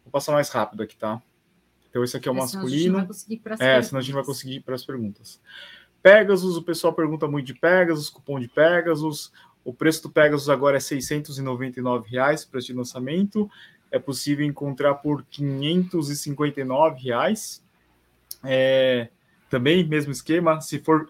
[0.03, 1.21] Vou passar mais rápido aqui, tá?
[1.97, 3.07] Então, esse aqui é o masculino.
[3.59, 5.41] é, senão a gente não vai conseguir ir para as perguntas.
[6.03, 9.31] Pegasus, o pessoal pergunta muito de Pegasus, cupom de Pegasus.
[9.65, 13.49] O preço do Pegasus agora é 699 reais, preço de lançamento.
[13.89, 17.63] É possível encontrar por 559 reais.
[18.43, 19.09] É,
[19.49, 20.61] também, mesmo esquema.
[20.61, 21.09] Se for.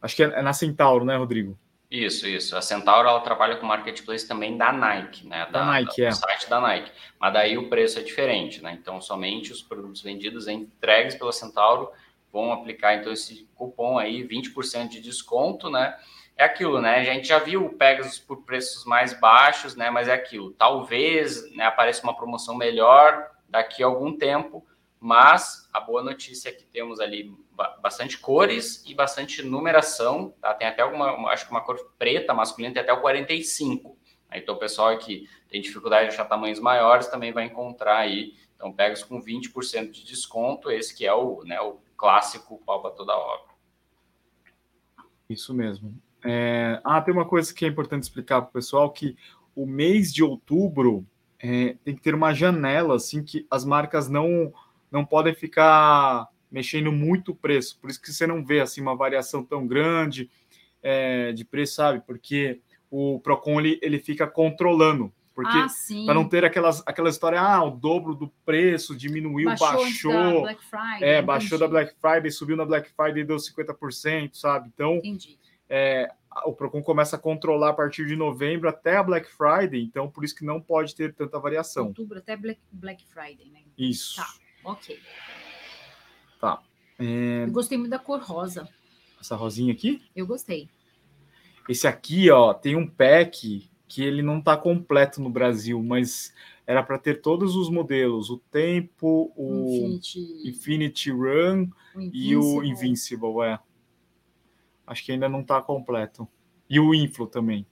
[0.00, 1.56] Acho que é na Centauro, né, Rodrigo?
[1.92, 2.56] Isso, isso.
[2.56, 5.44] A Centauro ela trabalha com marketplace também da Nike, né?
[5.52, 6.12] Da, da Nike, da, é.
[6.12, 6.90] site da Nike.
[7.20, 8.72] Mas daí o preço é diferente, né?
[8.80, 11.90] Então somente os produtos vendidos entregues pela Centauro
[12.32, 15.94] vão aplicar então esse cupom aí, 20% de desconto, né?
[16.34, 17.00] É aquilo, né?
[17.00, 19.90] A gente já viu o Pegasus por preços mais baixos, né?
[19.90, 20.50] Mas é aquilo.
[20.52, 24.66] Talvez né, apareça uma promoção melhor daqui a algum tempo,
[25.02, 27.36] mas a boa notícia é que temos ali
[27.82, 30.54] bastante cores e bastante numeração, tá?
[30.54, 33.98] Tem até alguma, acho que uma cor preta masculina tem até o 45.
[34.32, 38.36] Então o pessoal que tem dificuldade de achar tamanhos maiores também vai encontrar aí.
[38.54, 42.92] Então pega com 20% de desconto, esse que é o, né, o clássico pau para
[42.92, 43.52] toda obra.
[45.28, 46.00] Isso mesmo.
[46.24, 46.80] É...
[46.84, 49.16] Ah, tem uma coisa que é importante explicar para o pessoal que
[49.52, 51.04] o mês de outubro
[51.40, 54.54] é, tem que ter uma janela assim que as marcas não
[54.92, 57.78] não podem ficar mexendo muito o preço.
[57.80, 60.30] Por isso que você não vê assim uma variação tão grande
[60.82, 62.02] é, de preço, sabe?
[62.06, 65.12] Porque o Procon ele, ele fica controlando.
[65.34, 65.66] Porque ah,
[66.04, 69.76] para não ter aquelas, aquela história, ah, o dobro do preço diminuiu, baixou.
[69.76, 74.34] baixou Black Friday, é, baixou da Black Friday, subiu na Black Friday e deu 50%,
[74.34, 74.70] sabe?
[74.74, 75.00] Então,
[75.70, 76.12] é,
[76.44, 80.22] o Procon começa a controlar a partir de novembro até a Black Friday, então por
[80.22, 81.86] isso que não pode ter tanta variação.
[81.86, 83.60] Outubro até Black, Black Friday, né?
[83.78, 84.16] Isso.
[84.16, 84.28] Tá,
[84.64, 84.98] ok.
[86.40, 86.62] Tá.
[86.98, 87.44] É...
[87.44, 88.68] Eu gostei muito da cor rosa.
[89.20, 90.02] Essa rosinha aqui?
[90.14, 90.68] Eu gostei.
[91.68, 96.34] Esse aqui, ó, tem um pack que ele não tá completo no Brasil, mas
[96.66, 102.64] era para ter todos os modelos: o Tempo, o Infinity, Infinity Run o e o
[102.64, 103.42] Invincible.
[103.42, 103.58] É.
[104.86, 106.26] Acho que ainda não tá completo.
[106.68, 107.66] E o Inflow também.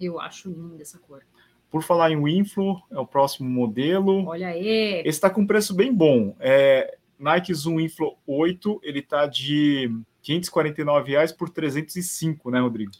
[0.00, 1.24] Eu acho linda essa cor.
[1.72, 4.26] Por falar em Inflow, é o próximo modelo.
[4.26, 5.00] Olha aí.
[5.00, 6.36] Esse está com preço bem bom.
[6.38, 12.92] É, Nike Zoom Inflow 8, ele tá de 549 reais por 305, né, Rodrigo?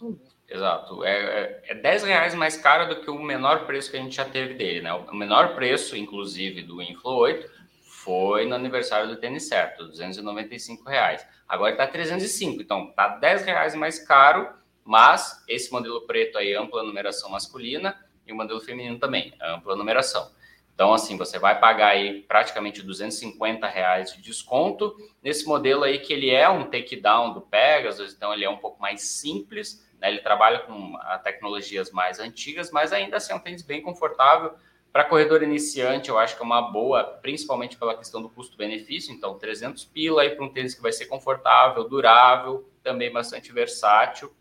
[0.48, 1.04] Exato.
[1.04, 4.24] É, é 10 reais mais caro do que o menor preço que a gente já
[4.24, 4.92] teve dele, né?
[4.94, 7.50] O menor preço, inclusive, do Inflow 8
[7.82, 11.24] foi no aniversário do tênis certo, 295 reais.
[11.46, 14.48] Agora está 305, então tá 10 reais mais caro,
[14.82, 20.30] mas esse modelo preto aí, ampla numeração masculina, e o modelo feminino também, ampla numeração.
[20.74, 26.12] Então, assim, você vai pagar aí praticamente 250 reais de desconto nesse modelo aí que
[26.12, 30.08] ele é um takedown do Pegasus, então ele é um pouco mais simples, né?
[30.08, 34.52] Ele trabalha com ah, tecnologias mais antigas, mas ainda assim é um tênis bem confortável.
[34.92, 39.14] Para corredor iniciante, eu acho que é uma boa, principalmente pela questão do custo-benefício.
[39.14, 44.34] Então, 300 pila aí para um tênis que vai ser confortável, durável, também bastante versátil.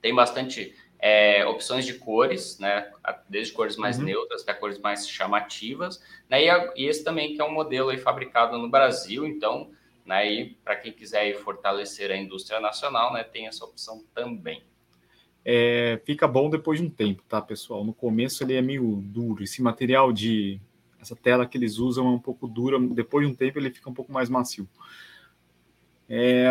[0.00, 0.74] Tem bastante
[1.06, 2.90] é, opções de cores, né?
[3.28, 4.06] Desde cores mais uhum.
[4.06, 6.42] neutras até cores mais chamativas, né?
[6.42, 9.70] E, a, e, esse também que é um modelo aí fabricado no Brasil, então,
[10.06, 10.32] né?
[10.32, 13.22] E para quem quiser fortalecer a indústria nacional, né?
[13.22, 14.62] Tem essa opção também.
[15.44, 17.84] é, fica bom depois de um tempo, tá, pessoal?
[17.84, 19.44] No começo ele é meio duro.
[19.44, 20.58] Esse material de
[20.98, 22.80] essa tela que eles usam é um pouco dura.
[22.80, 24.66] Depois de um tempo ele fica um pouco mais macio.
[26.08, 26.46] É,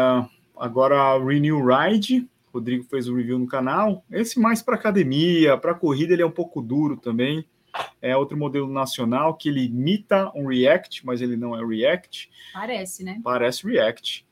[0.56, 4.06] agora Renew Ride, Rodrigo fez o review no canal.
[4.12, 7.45] Esse mais para academia, para corrida ele é um pouco duro também.
[7.99, 12.30] É outro modelo nacional que ele imita um React, mas ele não é React.
[12.54, 13.20] Parece, né?
[13.24, 14.28] Parece React.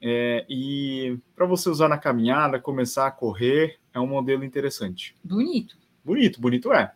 [0.00, 5.16] É, e para você usar na caminhada, começar a correr, é um modelo interessante.
[5.24, 5.76] Bonito.
[6.04, 6.92] Bonito, bonito é.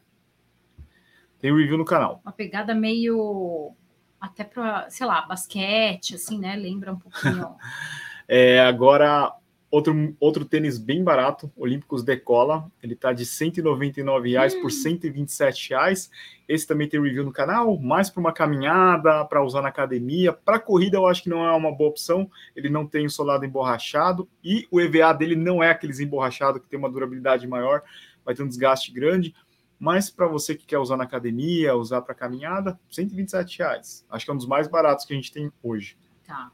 [1.40, 2.20] Tem um review no canal.
[2.24, 3.74] Uma pegada meio
[4.20, 6.54] até para, sei lá, basquete, assim, né?
[6.54, 7.56] Lembra um pouquinho.
[8.28, 9.34] é, agora,
[9.70, 14.62] Outro, outro tênis bem barato, Olímpicos Decola, ele tá de 199 reais hum.
[14.62, 16.10] por 127 reais.
[16.48, 20.32] Esse também tem review no canal, mais para uma caminhada, para usar na academia.
[20.32, 23.44] Para corrida eu acho que não é uma boa opção, ele não tem o solado
[23.44, 27.82] emborrachado e o EVA dele não é aqueles emborrachado que tem uma durabilidade maior,
[28.24, 29.32] vai ter um desgaste grande.
[29.78, 34.04] Mas para você que quer usar na academia, usar para caminhada, 127 reais.
[34.10, 35.96] Acho que é um dos mais baratos que a gente tem hoje.
[36.26, 36.50] Tá.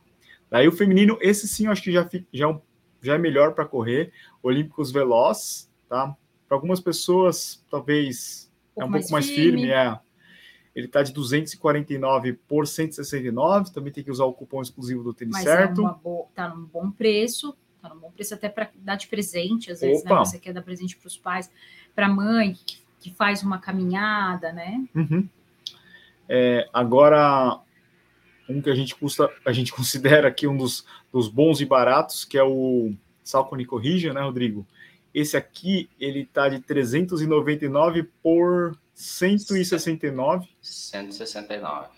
[0.50, 2.60] Daí o feminino, esse sim, eu acho que já, já é um
[3.07, 4.12] já é melhor para correr.
[4.42, 6.14] Olímpicos Veloz, tá?
[6.48, 9.98] Para algumas pessoas, talvez um é um pouco mais firme, firme é.
[10.74, 15.32] Ele está de 249 por 169, também tem que usar o cupom exclusivo do tênis
[15.32, 15.86] Mas é certo.
[15.86, 19.72] É boa, tá num bom preço, tá num bom preço até para dar de presente,
[19.72, 20.14] às vezes, né?
[20.16, 21.50] Você quer dar presente para os pais,
[21.94, 24.84] para a mãe que, que, faz uma caminhada, né?
[24.94, 25.26] Uhum.
[26.28, 27.59] É, agora,
[28.49, 32.24] um que a gente custa, a gente considera aqui um dos, dos bons e baratos,
[32.24, 32.92] que é o
[33.22, 34.66] Salcone Corrija, né, Rodrigo?
[35.12, 40.49] Esse aqui, ele tá de 399 por 169.
[40.61, 41.88] 169.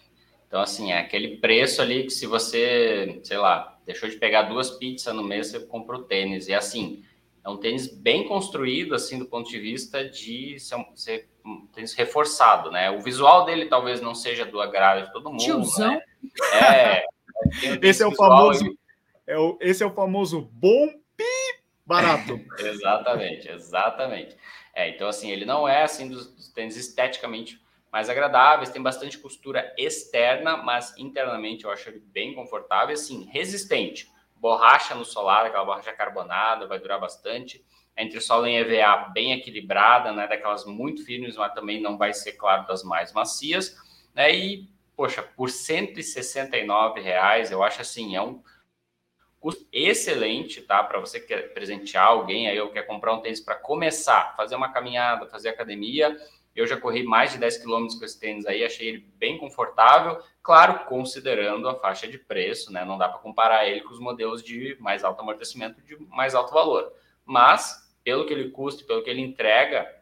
[0.47, 4.71] Então, assim, é aquele preço ali que se você, sei lá, deixou de pegar duas
[4.71, 6.49] pizzas no mês, você comprou tênis.
[6.49, 7.05] E assim,
[7.45, 11.67] é um tênis bem construído, assim, do ponto de vista de ser um, ser um
[11.67, 12.91] tênis reforçado, né?
[12.91, 15.43] O visual dele talvez não seja do agrado de todo mundo.
[15.43, 15.93] Tiozão.
[15.93, 16.03] Né?
[16.53, 17.05] É.
[17.83, 18.67] esse é o famoso.
[18.67, 18.79] E...
[19.27, 21.25] É o, esse é o famoso bom pi
[21.85, 22.41] barato.
[22.59, 24.37] exatamente, exatamente.
[24.75, 27.61] É, então, assim, ele não é assim dos, dos tênis esteticamente
[27.93, 34.11] mais agradáveis, tem bastante costura externa, mas internamente eu acho ele bem confortável, assim, resistente.
[34.37, 37.65] Borracha no solar, aquela borracha carbonada, vai durar bastante.
[37.97, 42.33] A entressola em EVA bem equilibrada, né, daquelas muito firmes, mas também não vai ser,
[42.33, 43.77] claro, das mais macias.
[44.15, 44.69] Né, e
[44.99, 48.43] poxa, por 169 reais, eu acho assim, é um
[49.39, 50.83] custo excelente, tá?
[50.83, 54.57] Para você que quer presentear alguém aí ou quer comprar um tênis para começar, fazer
[54.57, 56.21] uma caminhada, fazer academia.
[56.53, 60.21] Eu já corri mais de 10 quilômetros com esse tênis aí, achei ele bem confortável,
[60.43, 62.85] claro, considerando a faixa de preço, né?
[62.85, 66.53] Não dá para comparar ele com os modelos de mais alto amortecimento, de mais alto
[66.53, 66.93] valor.
[67.25, 69.95] Mas, pelo que ele custa, pelo que ele entrega,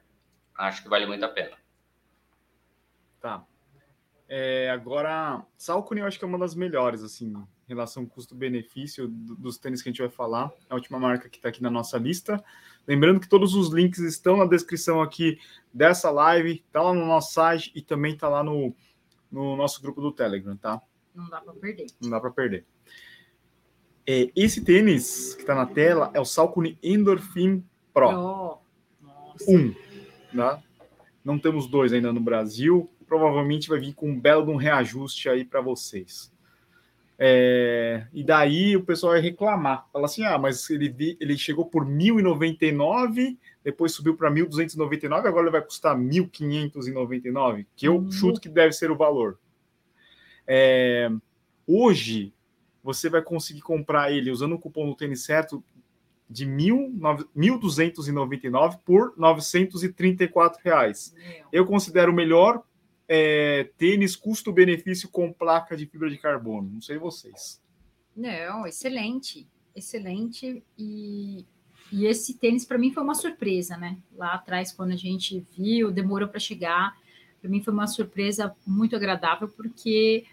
[0.56, 1.58] acho que vale muito a pena.
[3.20, 3.44] Tá.
[4.28, 9.56] É, agora, Salcone eu acho que é uma das melhores, assim, em relação custo-benefício dos
[9.56, 10.50] tênis que a gente vai falar.
[10.68, 12.42] É a última marca que está aqui na nossa lista.
[12.86, 15.38] Lembrando que todos os links estão na descrição aqui
[15.72, 18.74] dessa live, tá lá no nosso site e também tá lá no,
[19.30, 20.80] no nosso grupo do Telegram, tá?
[21.14, 21.86] Não dá para perder.
[22.00, 22.66] Não dá para perder.
[24.08, 28.08] É, esse tênis que está na tela é o Salcone Endorphin Pro.
[28.08, 28.58] Pro.
[29.00, 29.50] Nossa.
[29.50, 29.74] Um,
[30.34, 30.62] tá?
[31.24, 35.28] Não temos dois ainda no Brasil provavelmente vai vir com um belo de um reajuste
[35.28, 36.34] aí para vocês.
[37.18, 41.86] É, e daí o pessoal vai reclamar, fala assim: ah, mas ele, ele chegou por
[41.86, 48.12] 1.099, depois subiu para 1.299, agora ele vai custar 1.599, que eu uhum.
[48.12, 49.38] chuto que deve ser o valor.
[50.46, 51.10] É,
[51.66, 52.34] hoje
[52.82, 55.64] você vai conseguir comprar ele usando o cupom do tênis certo
[56.28, 61.14] de 1.299 por 934 reais.
[61.50, 62.62] Eu considero o melhor
[63.08, 66.70] é, tênis custo-benefício com placa de fibra de carbono.
[66.72, 67.60] Não sei vocês.
[68.16, 70.62] Não, excelente, excelente.
[70.78, 71.44] E,
[71.92, 73.98] e esse tênis para mim foi uma surpresa, né?
[74.16, 76.96] Lá atrás, quando a gente viu, demorou para chegar.
[77.40, 80.24] Para mim foi uma surpresa muito agradável, porque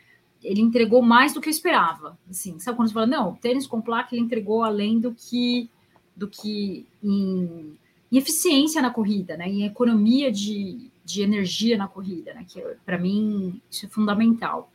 [0.41, 2.17] ele entregou mais do que eu esperava.
[2.29, 5.69] Assim, sabe quando você fala, não, tênis com placa ele entregou além do que
[6.15, 7.75] do que em,
[8.11, 9.49] em eficiência na corrida, né?
[9.49, 12.45] Em economia de, de energia na corrida, né?
[12.47, 14.71] Que para mim isso é fundamental.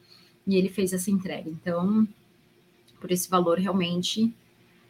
[0.46, 1.48] E ele fez essa entrega.
[1.48, 2.06] Então,
[3.00, 4.32] por esse valor realmente,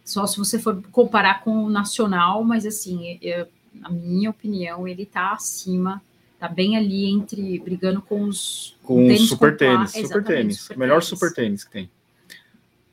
[0.05, 5.03] só se você for comparar com o nacional, mas assim, eu, na minha opinião, ele
[5.03, 6.03] está acima,
[6.34, 11.09] está bem ali entre brigando com os com super tênis, super tênis, super melhor tênis.
[11.09, 11.91] super tênis que tem.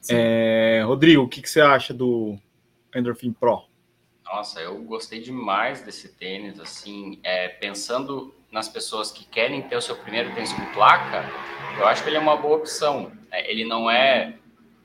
[0.10, 2.38] É, Rodrigo, o que, que você acha do
[2.93, 3.64] Endorphin Pro?
[4.26, 9.82] Nossa, eu gostei demais desse tênis, assim, é, pensando nas pessoas que querem ter o
[9.82, 11.23] seu primeiro tênis com placa,
[11.78, 13.11] eu acho que ele é uma boa opção.
[13.32, 14.38] É, ele não é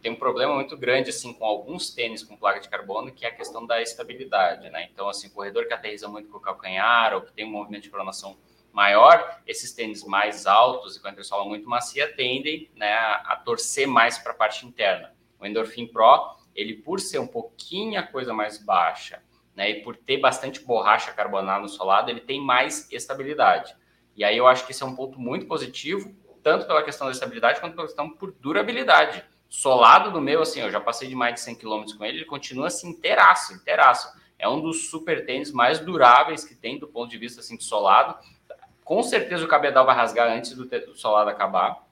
[0.03, 3.29] tem um problema muito grande assim com alguns tênis com placa de carbono, que é
[3.29, 4.89] a questão da estabilidade, né?
[4.93, 7.91] Então, assim, corredor que aterriza muito com o calcanhar ou que tem um movimento de
[7.91, 8.37] pronação
[8.73, 13.87] maior, esses tênis mais altos e com a entressola muito macia tendem né, a, torcer
[13.87, 15.13] mais para a parte interna.
[15.39, 19.23] O Endorphin Pro, ele por ser um pouquinho a coisa mais baixa,
[19.61, 23.77] né, e por ter bastante borracha carbonada no solado, ele tem mais estabilidade.
[24.17, 27.13] E aí eu acho que esse é um ponto muito positivo, tanto pela questão da
[27.13, 31.35] estabilidade quanto pela questão por durabilidade solado do meu, assim, eu já passei de mais
[31.35, 34.11] de 100 km com ele, ele continua assim inteiraço, inteiraço.
[34.39, 37.65] É um dos super tênis mais duráveis que tem do ponto de vista assim de
[37.65, 38.17] solado.
[38.83, 41.87] Com certeza o cabedal vai rasgar antes do, do solado acabar.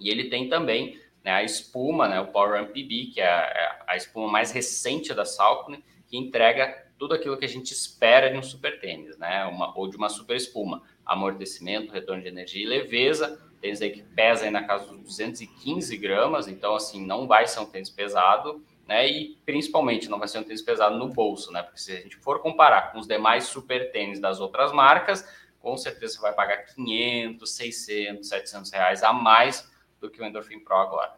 [0.00, 3.82] E ele tem também né, a espuma, né, o Power MPB, que é a, é
[3.88, 8.38] a espuma mais recente da Salcone, que entrega tudo aquilo que a gente espera de
[8.38, 10.84] um super tênis, né, uma, ou de uma super espuma.
[11.04, 15.96] Amortecimento, retorno de energia e leveza, tênis aí que pesa aí na casa dos 215
[15.96, 19.04] gramas, então assim, não vai ser um tênis pesado, né?
[19.10, 21.64] E principalmente não vai ser um tênis pesado no bolso, né?
[21.64, 25.28] Porque se a gente for comparar com os demais super tênis das outras marcas,
[25.58, 29.68] com certeza você vai pagar 500, 600, 700 reais a mais
[30.00, 31.16] do que o Endorphin Pro agora.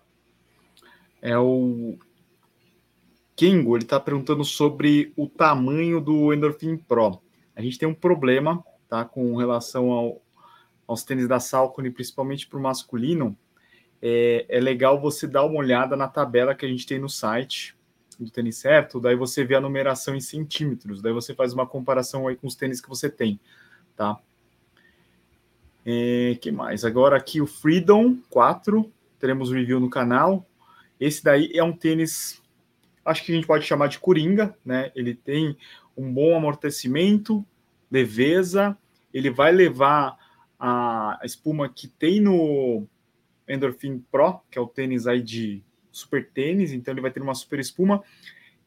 [1.20, 1.98] É o
[3.36, 7.20] Kengo, ele está perguntando sobre o tamanho do Endorphin Pro.
[7.54, 10.22] A gente tem um problema, tá, com relação ao,
[10.86, 13.36] aos tênis da Salcone, principalmente para o masculino,
[14.00, 17.76] é, é, legal você dar uma olhada na tabela que a gente tem no site
[18.18, 22.28] do tênis certo, daí você vê a numeração em centímetros, daí você faz uma comparação
[22.28, 23.40] aí com os tênis que você tem,
[23.96, 24.20] tá?
[25.84, 26.84] É, que mais?
[26.84, 30.46] Agora aqui o Freedom 4, teremos review no canal.
[30.98, 32.42] Esse daí é um tênis,
[33.04, 34.90] acho que a gente pode chamar de coringa, né?
[34.94, 35.56] Ele tem
[35.96, 37.46] um bom amortecimento,
[37.90, 38.76] leveza,
[39.12, 40.16] ele vai levar
[40.58, 42.86] a espuma que tem no
[43.48, 47.34] Endorphin Pro, que é o tênis aí de super tênis, então ele vai ter uma
[47.34, 48.02] super espuma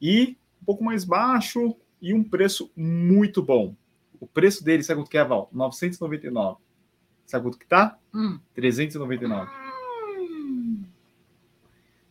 [0.01, 3.75] e um pouco mais baixo e um preço muito bom.
[4.19, 5.49] O preço dele, sabe quanto que é, Val?
[5.51, 6.57] 999.
[7.25, 7.97] Sabe quanto que tá?
[8.13, 8.39] Hum.
[8.55, 9.66] 399.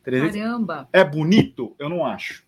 [0.06, 0.20] Hum.
[0.20, 0.36] 300...
[0.36, 0.88] Caramba!
[0.92, 1.74] É bonito?
[1.78, 2.46] Eu não acho.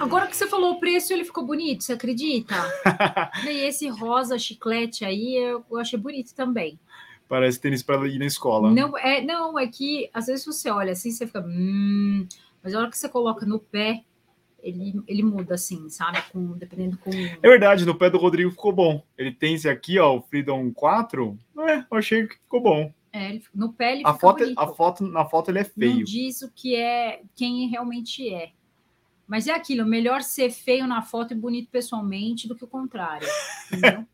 [0.00, 2.54] Agora que você falou o preço, ele ficou bonito, você acredita?
[3.44, 6.78] e esse rosa chiclete aí, eu achei bonito também.
[7.28, 8.70] Parece tênis para ir na escola.
[8.70, 11.40] Não, é, não, é que às vezes você olha assim, você fica.
[11.40, 12.26] Hum,
[12.62, 14.04] mas a hora que você coloca no pé,
[14.62, 16.22] ele, ele muda assim, sabe?
[16.30, 17.10] Com, dependendo com.
[17.10, 19.02] É verdade, no pé do Rodrigo ficou bom.
[19.18, 21.36] Ele tem esse aqui, ó, o Freedom 4.
[21.58, 22.92] É, eu achei que ficou bom.
[23.16, 25.96] É, no pé ele a foto, é, A foto, na foto ele é feio.
[25.96, 28.50] Não diz o que é, quem realmente é.
[29.26, 33.26] Mas é aquilo, melhor ser feio na foto e bonito pessoalmente do que o contrário.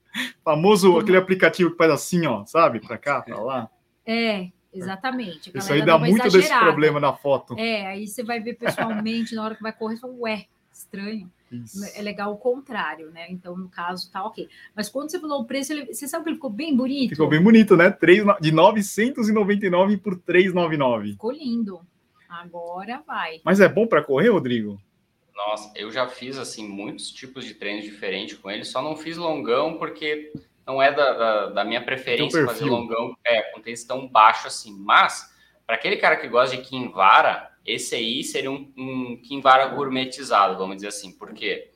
[0.45, 2.79] Famoso aquele aplicativo que faz assim, ó, sabe?
[2.79, 3.69] Para cá, para lá.
[4.07, 5.51] É, exatamente.
[5.53, 6.55] Isso aí dá muito exagerada.
[6.55, 7.59] desse problema na foto.
[7.59, 11.29] É, aí você vai ver pessoalmente, na hora que vai correr, você fala, ué, estranho.
[11.53, 11.85] Isso.
[11.95, 13.27] É legal o contrário, né?
[13.31, 14.49] Então, no caso, tá ok.
[14.75, 17.11] Mas quando você falou o preço, ele, você sabe que ele ficou bem bonito?
[17.11, 17.91] Ficou bem bonito, né?
[17.91, 21.13] 3, de 999 por 399.
[21.13, 21.81] Ficou lindo.
[22.29, 23.41] Agora vai.
[23.45, 24.81] Mas é bom para correr, Rodrigo?
[25.35, 29.17] Nossa, eu já fiz assim muitos tipos de treinos diferentes com ele, só não fiz
[29.17, 30.33] longão porque
[30.67, 34.73] não é da, da, da minha preferência fazer longão é, com tênis tão baixo assim.
[34.79, 35.35] Mas,
[35.67, 40.77] para aquele cara que gosta de Kinvara, esse aí seria um, um Kinvara gourmetizado, vamos
[40.77, 41.71] dizer assim, porque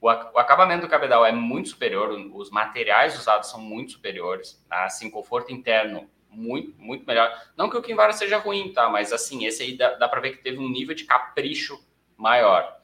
[0.00, 4.84] o, o, acabamento do cabedal é muito superior, os materiais usados são muito superiores, tá?
[4.84, 7.32] assim, conforto interno muito, muito melhor.
[7.56, 8.88] Não que o Kinvara seja ruim, tá?
[8.88, 11.78] Mas assim, esse aí dá, dá para ver que teve um nível de capricho
[12.16, 12.78] maior.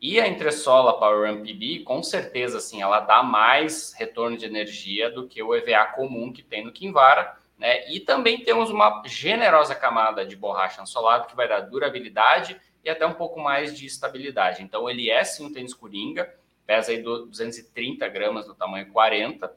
[0.00, 5.26] E a entressola Power MPB, com certeza, assim, ela dá mais retorno de energia do
[5.26, 7.90] que o EVA comum que tem no Kinvara, né?
[7.90, 13.06] E também temos uma generosa camada de borracha ansolada que vai dar durabilidade e até
[13.06, 14.62] um pouco mais de estabilidade.
[14.62, 16.32] Então, ele é sim um tênis coringa,
[16.66, 19.52] pesa aí 230 gramas do tamanho 40,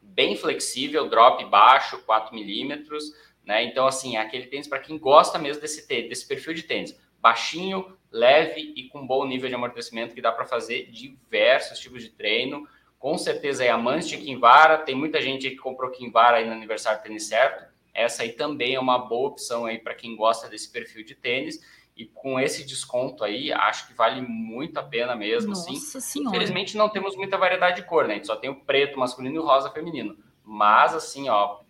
[0.00, 3.12] bem flexível, drop baixo, 4 milímetros,
[3.44, 3.62] né?
[3.64, 6.98] Então, assim, é aquele tênis para quem gosta mesmo desse, desse perfil de tênis.
[7.20, 12.10] Baixinho, leve e com bom nível de amortecimento que dá para fazer diversos tipos de
[12.10, 12.66] treino.
[13.06, 16.98] Com certeza é amante de Kinvara, tem muita gente que comprou Kinvara aí no aniversário
[16.98, 17.64] do tênis certo.
[17.94, 21.60] Essa aí também é uma boa opção aí para quem gosta desse perfil de tênis.
[21.96, 25.50] E com esse desconto aí, acho que vale muito a pena mesmo.
[25.50, 26.00] Nossa assim.
[26.00, 26.34] Senhora.
[26.34, 28.14] Infelizmente não temos muita variedade de cor, né?
[28.14, 30.18] A gente só tem o preto masculino e o rosa feminino.
[30.42, 31.60] Mas assim, ó,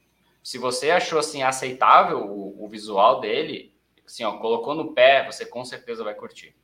[0.42, 3.74] se você achou assim aceitável o, o visual dele,
[4.06, 6.56] assim, ó, colocou no pé, você com certeza vai curtir.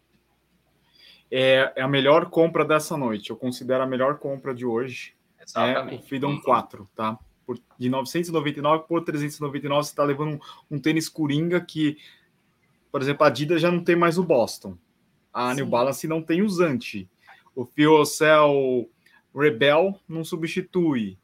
[1.34, 3.30] É, é, a melhor compra dessa noite.
[3.30, 5.14] Eu considero a melhor compra de hoje.
[5.40, 6.02] Exatamente.
[6.02, 7.18] É o Freedom 4, tá?
[7.46, 10.34] Por, de 999 por 399, você está levando
[10.70, 11.96] um, um, tênis Coringa que,
[12.90, 14.76] por exemplo, a Adidas já não tem mais o Boston.
[15.32, 15.56] A Sim.
[15.56, 17.08] New Balance não tem o Zante.
[17.54, 18.88] O Fiocell
[19.34, 21.18] Rebel não substitui.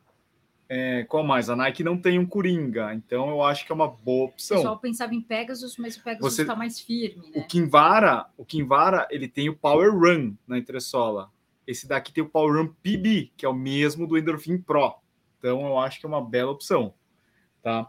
[0.69, 1.49] É, qual mais?
[1.49, 4.59] A Nike não tem um Coringa, então eu acho que é uma boa opção.
[4.59, 7.31] O pessoal pensava em Pegasus, mas o Pegasus está mais firme.
[7.31, 7.41] Né?
[7.43, 11.31] O Kinvara, o Kinvara, ele tem o Power Run na entressola.
[11.67, 14.97] Esse daqui tem o Power Run PB, que é o mesmo do Endorphin Pro.
[15.39, 16.93] Então eu acho que é uma bela opção,
[17.63, 17.89] tá?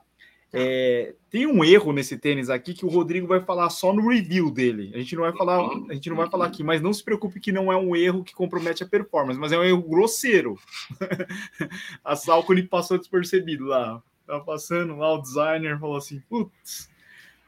[0.52, 4.50] É, tem um erro nesse tênis aqui que o Rodrigo vai falar só no review
[4.50, 4.92] dele.
[4.96, 7.40] A gente não vai falar, a gente não vai falar aqui, mas não se preocupe
[7.40, 10.58] que não é um erro que compromete a performance, mas é um erro grosseiro.
[12.04, 14.02] a Salcone passou despercebido lá.
[14.26, 16.90] Tava passando lá, o designer falou assim: putz.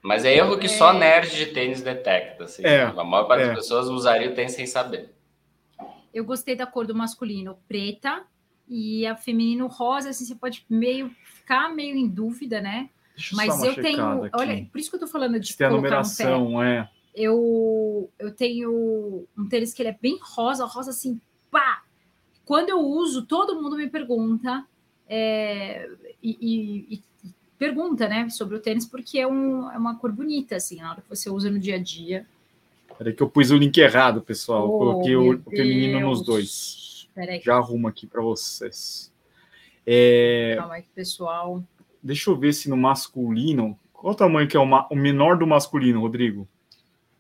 [0.04, 2.46] Mas é erro que só nerd de tênis detecta.
[2.46, 2.64] Assim.
[2.64, 3.48] É, a maior parte é.
[3.48, 5.14] das pessoas usaria o tênis sem saber.
[6.14, 8.26] Eu gostei da cor do masculino preta
[8.68, 11.12] e a feminino rosa, assim, você pode meio
[11.52, 12.90] ficar meio em dúvida, né?
[13.16, 14.30] Deixa Mas eu tenho, aqui.
[14.34, 16.90] olha, por isso que eu tô falando de Tem a numeração, um é.
[17.14, 21.20] Eu eu tenho um tênis que ele é bem rosa, rosa assim,
[21.52, 21.84] pá.
[22.46, 24.66] Quando eu uso, todo mundo me pergunta
[25.08, 25.90] é,
[26.24, 30.56] e, e, e, pergunta, né, sobre o tênis porque é, um, é uma cor bonita
[30.56, 32.26] assim, na hora que você usa no dia a dia.
[32.98, 34.70] Peraí que eu pus o link errado, pessoal.
[34.70, 37.10] Oh, eu coloquei o, o feminino nos dois.
[37.14, 37.42] Peraí.
[37.42, 39.11] Já arrumo aqui para vocês.
[39.86, 40.56] É...
[40.58, 41.64] Calma aí, pessoal.
[42.02, 43.80] Deixa eu ver se no masculino.
[43.94, 44.88] Qual o tamanho que é o, ma...
[44.90, 46.48] o menor do masculino, Rodrigo?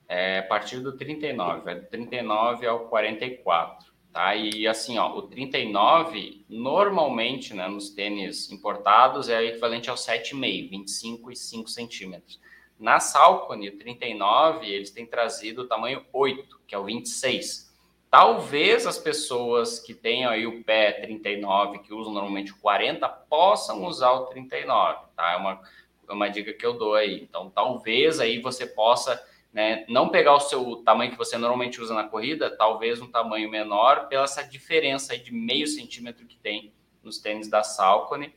[0.07, 3.91] É a partir do 39, é do 39 ao 44.
[4.11, 4.35] Tá?
[4.35, 11.31] E assim, ó, o 39, normalmente, né, nos tênis importados, é equivalente ao 7,5, 25
[11.31, 12.41] e 5 centímetros.
[12.77, 17.70] Na Salcone, o 39, eles têm trazido o tamanho 8, que é o 26.
[18.11, 23.85] Talvez as pessoas que tenham aí o pé 39, que usam normalmente o 40, possam
[23.85, 25.31] usar o 39, tá?
[25.31, 25.61] É uma,
[26.09, 27.21] é uma dica que eu dou aí.
[27.23, 31.93] Então, talvez aí você possa né, não pegar o seu tamanho que você normalmente usa
[31.93, 36.73] na corrida, talvez um tamanho menor, pela essa diferença aí de meio centímetro que tem
[37.01, 38.35] nos tênis da Salcone.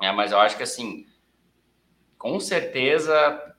[0.00, 1.06] É, mas eu acho que assim,
[2.16, 3.54] com certeza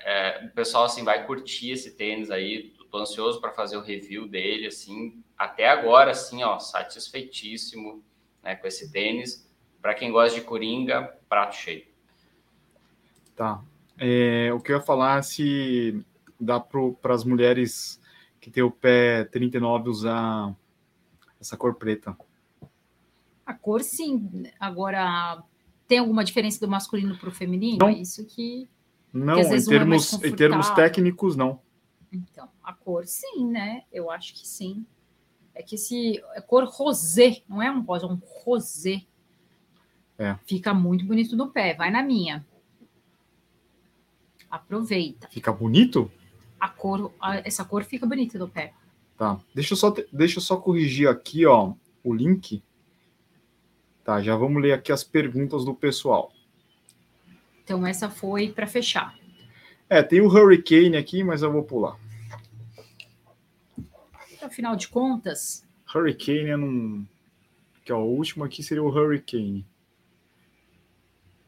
[0.00, 4.28] é, o pessoal assim vai curtir esse tênis aí tô ansioso para fazer o review
[4.28, 8.02] dele, assim, até agora, assim, ó, satisfeitíssimo
[8.42, 9.48] né, com esse tênis.
[9.80, 11.86] Para quem gosta de coringa, prato cheio.
[13.36, 13.62] Tá.
[13.96, 16.04] É, o que eu ia falar se
[16.40, 18.00] dá para as mulheres
[18.40, 20.54] que tem o pé 39 usar
[21.40, 22.16] essa cor preta.
[23.44, 24.44] A cor, sim.
[24.58, 25.42] Agora,
[25.86, 27.78] tem alguma diferença do masculino para o feminino?
[27.80, 27.88] Não.
[27.88, 28.68] É isso que.
[29.12, 31.60] Não, que em, termos, é em termos técnicos, não.
[32.12, 33.84] Então, a cor, sim, né?
[33.92, 34.86] Eu acho que sim.
[35.54, 39.02] É que esse é cor rosé, não é um rosa, é um rosé.
[40.18, 40.36] É.
[40.46, 41.74] Fica muito bonito no pé.
[41.74, 42.46] Vai na minha.
[44.50, 45.28] Aproveita.
[45.28, 46.10] Fica bonito?
[46.58, 48.72] A cor, a, essa cor fica bonita no pé.
[49.16, 49.40] Tá.
[49.54, 52.62] Deixa eu só, deixa eu só corrigir aqui, ó, o link.
[54.04, 56.32] Tá, já vamos ler aqui as perguntas do pessoal.
[57.62, 59.14] Então essa foi para fechar.
[59.90, 61.96] É, tem o Hurricane aqui, mas eu vou pular.
[64.42, 65.66] Afinal de contas.
[65.94, 67.06] Hurricane é num.
[67.84, 69.66] Que, ó, o último aqui seria o Hurricane.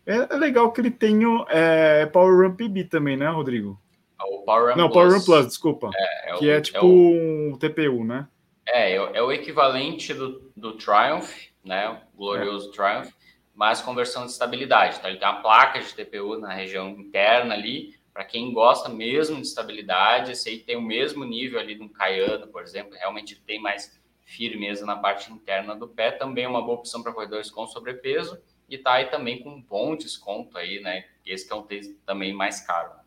[0.06, 3.80] É, é legal que ele tem o é, Power Run PB também, né, Rodrigo?
[4.18, 4.94] É o Power Run Não, Plus.
[4.94, 5.90] Power Run Plus, desculpa.
[5.94, 8.26] É, é que o, é tipo é o, um TPU, né?
[8.66, 11.30] É, é o equivalente do, do Triumph,
[11.64, 12.00] né?
[12.14, 13.10] O glorioso Triumph,
[13.54, 14.96] mas com versão de estabilidade.
[14.98, 19.36] Então, ele tem uma placa de TPU na região interna ali, para quem gosta mesmo
[19.36, 23.40] de estabilidade, esse aí tem o mesmo nível ali de um Caiano, por exemplo, realmente
[23.46, 27.50] tem mais firmeza na parte interna do pé, também é uma boa opção para corredores
[27.50, 31.04] com sobrepeso e tá aí também com um bom desconto aí, né?
[31.26, 32.90] Esse que é um tênis também mais caro.
[32.90, 33.00] Né?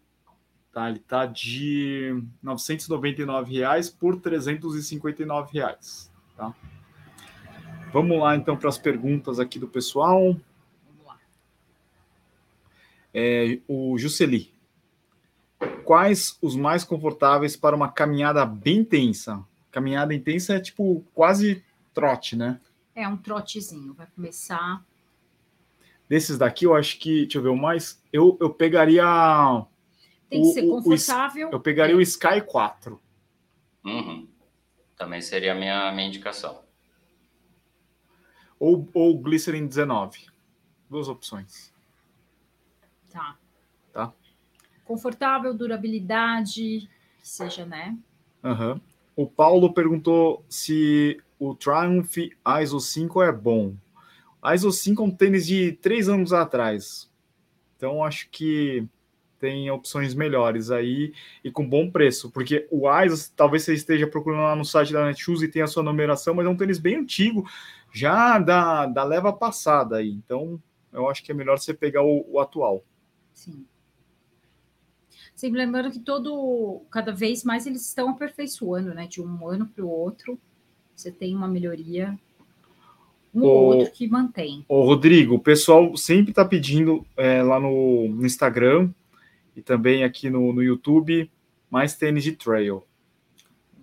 [0.71, 6.53] Tá, ele tá de 999 reais por 359 reais, tá?
[7.91, 10.35] Vamos lá então para as perguntas aqui do pessoal.
[10.87, 11.19] Vamos lá.
[13.13, 14.52] É, o Jusceli
[15.83, 19.43] quais os mais confortáveis para uma caminhada bem intensa?
[19.71, 22.59] Caminhada intensa é tipo quase trote, né?
[22.95, 24.83] É um trotezinho, vai começar.
[26.07, 28.01] Desses daqui, eu acho que, deixa eu ver, o mais.
[28.11, 29.03] Eu, eu pegaria.
[30.29, 31.49] Tem que o, ser confortável.
[31.49, 31.97] O, eu pegaria é.
[31.97, 33.01] o Sky 4.
[33.85, 34.27] Uhum.
[34.95, 36.63] Também seria a minha, minha indicação.
[38.59, 40.27] Ou o Glycerin 19.
[40.89, 41.73] Duas opções.
[43.11, 43.42] Tá tá?
[44.85, 47.97] Confortável, durabilidade, que seja, né?
[48.43, 48.81] Uhum.
[49.15, 52.17] o Paulo perguntou se o Triumph
[52.61, 53.73] ISO 5 é bom.
[54.41, 57.09] A ISO 5 é um tênis de três anos atrás.
[57.77, 58.85] Então, acho que
[59.39, 61.13] tem opções melhores aí
[61.43, 65.05] e com bom preço, porque o ISO, talvez você esteja procurando lá no site da
[65.05, 67.45] Netshoes e tenha a sua numeração, mas é um tênis bem antigo,
[67.93, 70.09] já da, da leva passada aí.
[70.09, 70.61] Então,
[70.93, 72.85] eu acho que é melhor você pegar o, o atual.
[73.33, 73.65] Sim.
[75.35, 79.07] Sempre lembrando que todo, cada vez mais eles estão aperfeiçoando, né?
[79.07, 80.39] De um ano para o outro,
[80.95, 82.17] você tem uma melhoria
[83.33, 84.63] um ou outro que mantém.
[84.69, 88.91] O Rodrigo, o pessoal sempre está pedindo é, lá no, no, Instagram
[89.55, 91.29] e também aqui no, no YouTube
[91.69, 92.83] mais tênis de trail.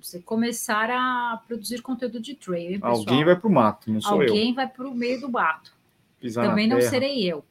[0.00, 2.74] Você começar a produzir conteúdo de trail.
[2.74, 4.32] Hein, Alguém vai para o mato, não sou Alguém eu.
[4.34, 5.72] Alguém vai para o meio do mato.
[6.20, 7.44] Pisar também não serei eu.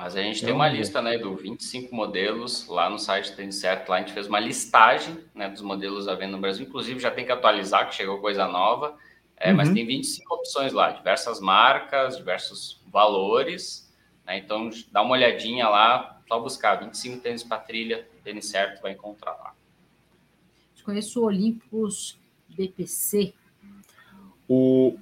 [0.00, 3.90] Mas a gente tem uma lista, né, do 25 modelos lá no site Tênis Certo.
[3.90, 6.66] Lá a gente fez uma listagem, né, dos modelos à venda no Brasil.
[6.66, 8.96] Inclusive já tem que atualizar, que chegou coisa nova.
[9.36, 9.58] É, uhum.
[9.58, 13.94] Mas tem 25 opções lá, diversas marcas, diversos valores.
[14.24, 18.92] Né, então dá uma olhadinha lá, só buscar 25 tênis para trilha, tênis certo, vai
[18.92, 19.52] encontrar lá.
[20.82, 23.34] Conheço o Olympus BPC.
[24.48, 24.98] O,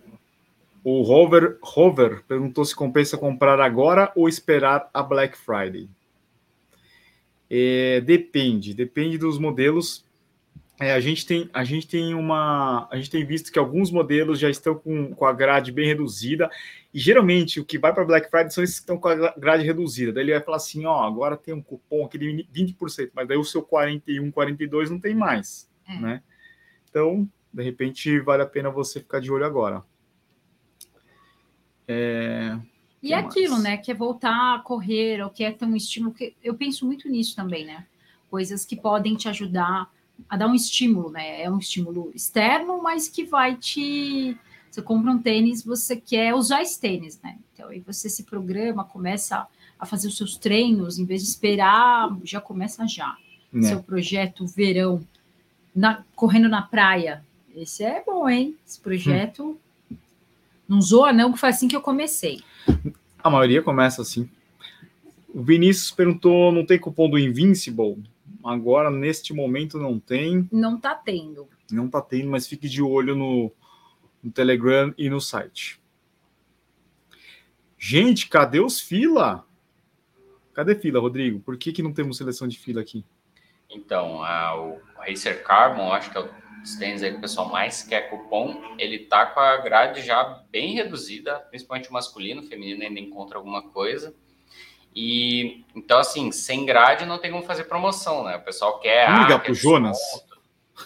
[0.90, 5.86] o Rover, Rover perguntou se compensa comprar agora ou esperar a Black Friday.
[7.50, 10.02] É, depende, depende dos modelos.
[10.80, 14.38] É, a gente tem, a gente tem uma, a gente tem visto que alguns modelos
[14.38, 16.48] já estão com, com a grade bem reduzida
[16.94, 19.66] e geralmente o que vai para Black Friday são esses que estão com a grade
[19.66, 20.12] reduzida.
[20.12, 23.44] Daí ele vai falar assim, ó, agora tem um cupom aquele 20%, mas daí o
[23.44, 26.00] seu 41, 42 não tem mais, é.
[26.00, 26.22] né?
[26.88, 29.82] Então, de repente vale a pena você ficar de olho agora.
[31.88, 32.58] É...
[33.02, 33.76] E é aquilo, né?
[33.76, 36.14] Que é voltar a correr, ou que é ter um estímulo.
[36.14, 37.86] Que eu penso muito nisso também, né?
[38.30, 39.90] Coisas que podem te ajudar
[40.28, 41.42] a dar um estímulo, né?
[41.42, 44.36] É um estímulo externo, mas que vai te.
[44.70, 47.38] Você compra um tênis, você quer usar esse tênis, né?
[47.54, 49.46] Então, aí você se programa, começa
[49.78, 53.16] a fazer os seus treinos, em vez de esperar, já começa já.
[53.54, 53.62] É.
[53.62, 55.00] Seu projeto verão,
[55.74, 57.24] na, correndo na praia.
[57.54, 58.56] Esse é bom, hein?
[58.66, 59.50] Esse projeto.
[59.52, 59.67] Hum
[60.68, 62.42] não zoa, não, que foi assim que eu comecei.
[63.22, 64.28] A maioria começa assim.
[65.28, 68.02] O Vinícius perguntou: não tem cupom do Invincible?
[68.44, 70.48] Agora, neste momento, não tem.
[70.52, 71.48] Não tá tendo.
[71.70, 73.52] Não tá tendo, mas fique de olho no,
[74.22, 75.80] no Telegram e no site.
[77.78, 79.44] Gente, cadê os fila?
[80.52, 81.40] Cadê fila, Rodrigo?
[81.40, 83.04] Por que, que não temos seleção de fila aqui?
[83.70, 86.28] Então, a, o Racer Carbon, acho que é o
[86.62, 90.42] os tênis aí que o pessoal mais quer cupom, ele tá com a grade já
[90.50, 94.14] bem reduzida, principalmente o masculino, o feminino ainda encontra alguma coisa.
[94.94, 98.36] E então, assim, sem grade não tem como fazer promoção, né?
[98.36, 99.06] O pessoal quer.
[99.06, 99.98] Vamos ligar ah, pro Jonas.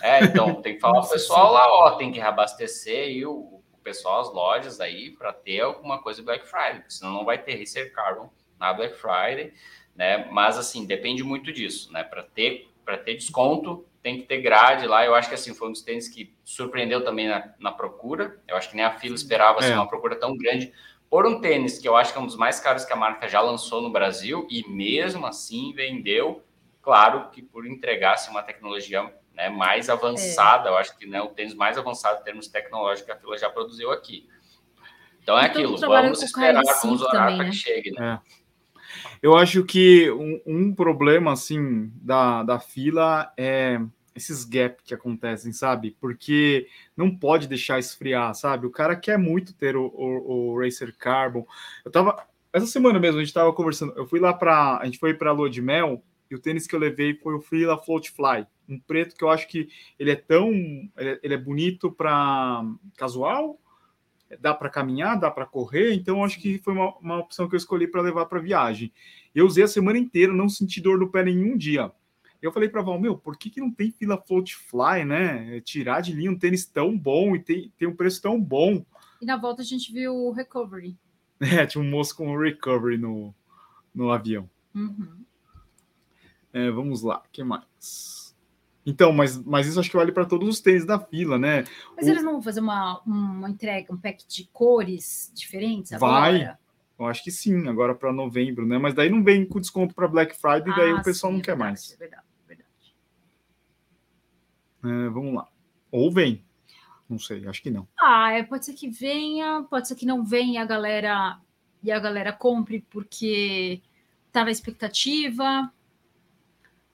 [0.00, 3.78] É, então tem que falar pro pessoal lá, ó, tem que reabastecer e o, o
[3.82, 7.58] pessoal, as lojas aí, para ter alguma coisa Black Friday, porque senão não vai ter
[7.58, 9.52] Racer Carbon na Black Friday,
[9.94, 10.28] né?
[10.30, 12.04] Mas assim, depende muito disso, né?
[12.04, 15.05] Para ter, para ter desconto, tem que ter grade lá.
[15.05, 18.40] Eu acho que assim foi um dos tênis que surpreendeu também na, na procura.
[18.48, 19.76] Eu acho que nem a fila esperava assim, é.
[19.76, 20.72] uma procura tão grande
[21.09, 23.28] por um tênis que eu acho que é um dos mais caros que a marca
[23.28, 26.42] já lançou no Brasil e mesmo assim vendeu.
[26.80, 30.72] Claro que por entregar uma tecnologia né, mais avançada, é.
[30.72, 33.48] eu acho que né, o tênis mais avançado em termos tecnológicos que a fila já
[33.48, 34.28] produziu aqui.
[35.22, 37.50] Então é aquilo, vamos esperar, vamos orar para né?
[37.50, 37.92] que chegue.
[37.92, 38.18] Né?
[38.20, 38.41] É.
[39.22, 43.80] Eu acho que um, um, problema, assim, da, da fila é
[44.16, 45.96] esses gaps que acontecem, sabe?
[46.00, 46.66] Porque
[46.96, 48.66] não pode deixar esfriar, sabe?
[48.66, 51.46] O cara quer muito ter o, o, o Racer Carbon.
[51.84, 52.26] Eu tava...
[52.52, 53.94] Essa semana mesmo, a gente tava conversando.
[53.96, 56.74] Eu fui lá para A gente foi para Lua de Mel e o tênis que
[56.74, 58.44] eu levei foi o Freela Float Fly.
[58.68, 59.68] Um preto que eu acho que
[59.98, 60.50] ele é tão...
[60.50, 62.64] Ele é, ele é bonito para
[62.96, 63.58] casual,
[64.41, 67.59] dá para caminhar, dá para correr, então acho que foi uma, uma opção que eu
[67.59, 68.93] escolhi para levar para viagem.
[69.35, 71.91] Eu usei a semana inteira, não senti dor no pé nenhum dia.
[72.41, 75.61] Eu falei para Val, meu, por que, que não tem fila float fly, né?
[75.61, 78.85] Tirar de linha um tênis tão bom e tem, tem um preço tão bom.
[79.20, 80.97] E na volta a gente viu o recovery.
[81.45, 83.35] É, tinha um moço com o recovery no,
[83.93, 84.49] no avião.
[84.72, 85.24] Uhum.
[86.53, 88.21] É, vamos lá, o que mais?
[88.85, 91.64] Então, mas, mas isso acho que vale para todos os tênis da fila, né?
[91.97, 92.11] Mas o...
[92.11, 96.20] eles não vão fazer uma, uma entrega, um pack de cores diferentes agora?
[96.20, 96.57] Vai.
[96.99, 98.78] Eu acho que sim, agora para novembro, né?
[98.78, 101.43] Mas daí não vem com desconto para Black Friday, ah, daí o pessoal sim, não
[101.43, 101.93] é quer verdade, mais.
[101.93, 102.95] É verdade, é verdade.
[105.07, 105.49] É, vamos lá.
[105.91, 106.45] Ou vem.
[107.09, 107.87] Não sei, acho que não.
[108.01, 111.39] Ah, é, pode ser que venha, pode ser que não venha a galera
[111.83, 113.83] e a galera compre porque
[114.30, 115.72] tá na expectativa.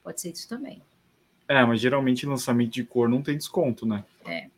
[0.03, 0.83] Pode ser isso também.
[1.49, 4.05] É, mas geralmente lançamento de cor não tem desconto, né?
[4.27, 4.49] É.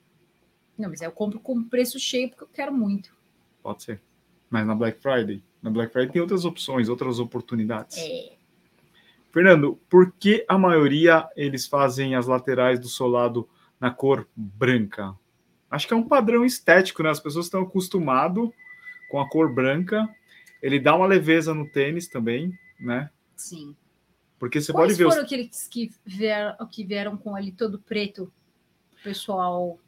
[0.77, 3.15] Não, mas eu compro com preço cheio porque eu quero muito.
[3.63, 4.03] Pode ser.
[4.51, 5.43] Mas na Black Friday?
[5.63, 7.97] Na Black Friday tem outras opções, outras oportunidades.
[7.99, 8.33] É.
[9.31, 15.15] Fernando, por que a maioria eles fazem as laterais do solado na cor branca?
[15.71, 17.11] Acho que é um padrão estético, né?
[17.11, 18.49] As pessoas estão acostumadas
[19.09, 20.09] com a cor branca.
[20.61, 23.09] Ele dá uma leveza no tênis também, né?
[23.37, 23.77] Sim.
[24.41, 25.05] Porque você Quais pode ver.
[25.05, 25.25] foram Os...
[25.27, 28.33] aqueles que vieram, que vieram com ele todo preto?
[29.05, 29.79] Pessoal.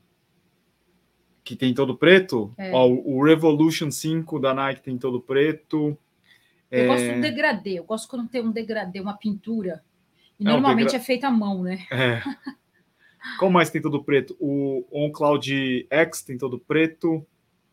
[1.42, 2.55] Que tem todo preto?
[2.57, 2.70] É.
[2.72, 5.98] Ó, o Revolution 5 da Nike tem todo preto.
[6.70, 7.78] Eu É, gosto do degradê.
[7.78, 9.82] Eu gosto quando tem um degradê, uma pintura.
[10.38, 11.84] E É, normalmente degra- é feita à mão, né?
[11.90, 12.22] é.
[13.38, 14.36] Qual mais tem todo preto?
[14.38, 17.24] O OnCloud X tem todo preto.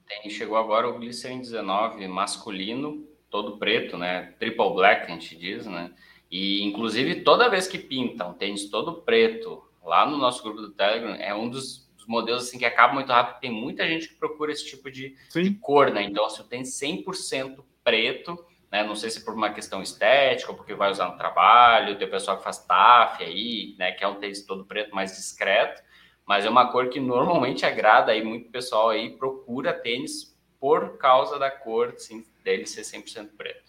[0.08, 4.34] Tem, chegou agora o Glycerin 19 masculino, todo preto, né?
[4.40, 5.92] Triple black, a gente diz, né?
[6.30, 11.16] E, inclusive, toda vez que pintam tênis todo preto, lá no nosso grupo do Telegram,
[11.16, 13.40] é um dos, dos modelos assim, que acaba muito rápido.
[13.40, 16.04] Tem muita gente que procura esse tipo de, de cor, né?
[16.04, 18.38] Então, se tem 100% preto,
[18.72, 18.84] né?
[18.84, 22.12] Não sei se por uma questão estética ou porque vai usar no trabalho, tem o
[22.12, 23.92] pessoal que faz TAF aí, né?
[23.92, 25.82] Que é um tênis todo preto mais discreto,
[26.26, 31.40] mas é uma cor que normalmente agrada aí muito pessoal aí procura tênis por causa
[31.40, 33.69] da cor, assim, dele ser 100% preto.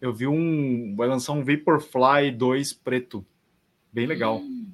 [0.00, 0.94] Eu vi um.
[0.96, 3.24] Vai lançar um Vaporfly 2 preto.
[3.92, 4.38] Bem legal.
[4.38, 4.68] Hum,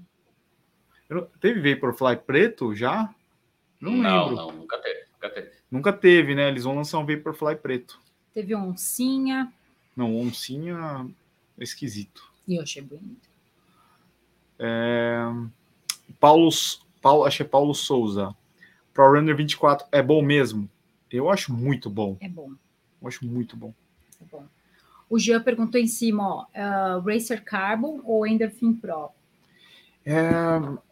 [1.09, 3.15] não- Teve Vaporfly preto já?
[3.81, 4.37] Não, não, lembro.
[4.37, 5.51] não, nunca teve, nunca teve.
[5.71, 6.49] Nunca teve, né?
[6.49, 8.01] Eles vão lançar um Vaporfly preto.
[8.35, 9.53] teve oncinha.
[9.97, 11.07] Não, oncinha
[11.59, 12.31] é esquisito.
[12.49, 13.31] E eu achei bonito.
[16.21, 16.49] Paulo,
[17.01, 18.35] Paulo, acho que é Paulo Souza.
[18.95, 20.69] Pro Runner 24 é bom mesmo?
[21.11, 22.17] Eu acho muito bom.
[22.21, 22.53] É bom,
[23.01, 23.75] Eu acho muito bom.
[24.21, 24.45] é bom.
[25.13, 29.11] O Jean perguntou em cima, ó, ah, Racer Carbon ou Endorphin Pro?
[30.07, 30.23] É,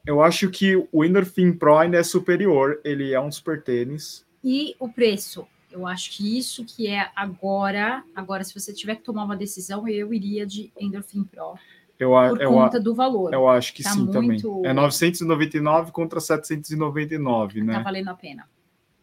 [0.07, 2.79] eu acho que o Endorphin Pro ainda é superior.
[2.85, 4.27] Ele é um super tênis.
[4.45, 5.47] E o preço?
[5.73, 9.89] Eu acho que isso que é agora, agora se você tiver que tomar uma decisão,
[9.89, 11.55] eu iria de Endorphin Pro,
[11.99, 13.33] Eu, a- por eu, conta a- do valor.
[13.33, 14.67] eu acho que Tá sim muito- também.
[14.71, 17.73] É 999 contra 799, né?
[17.73, 18.47] Tá valendo a pena.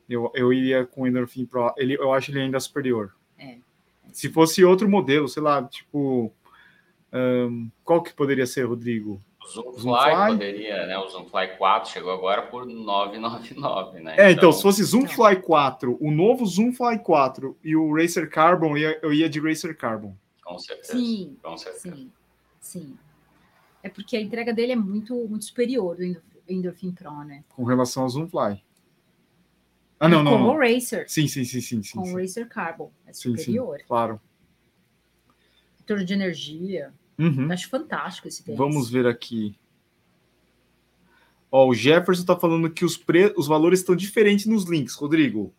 [0.08, 1.74] Eu, eu iria com o Endorphin Pro.
[1.76, 3.14] Ele, eu acho ele ainda superior.
[4.18, 6.34] Se fosse outro modelo, sei lá, tipo.
[7.14, 9.22] ahn, qual que poderia ser, Rodrigo?
[9.40, 10.32] O Zoomfly, Zoomfly?
[10.32, 10.98] poderia, né?
[10.98, 14.16] O Zoomfly 4 chegou agora por 999, né?
[14.18, 18.78] É, então, se fosse Zoomfly 4, o novo Zoomfly 4 e o Racer Carbon, eu
[18.78, 20.18] ia, eu ia de Racer Carbon.
[20.44, 20.94] Com certeza.
[20.94, 21.96] Sim, Com certeza.
[21.96, 22.12] sim,
[22.60, 22.98] sim.
[23.84, 27.44] É porque a entrega dele é muito, muito superior do Endorphin, Endorphin Pro, né?
[27.50, 28.64] Com relação ao Zoomfly.
[30.00, 30.32] Ah, não, não.
[30.34, 30.56] Com não.
[30.56, 31.82] o Racer, Sim, sim, sim, sim.
[31.82, 32.14] sim, com sim.
[32.14, 33.82] o Racer Carbon, é Sim, sim, superior.
[33.88, 34.22] claro.
[35.80, 37.52] Retorno de energia, Uhum.
[37.52, 38.58] acho fantástico esse tênis.
[38.58, 39.58] Vamos ver aqui.
[41.52, 43.34] Ó, o Jefferson está falando que os, pre...
[43.38, 45.54] os valores estão diferentes nos links, Rodrigo.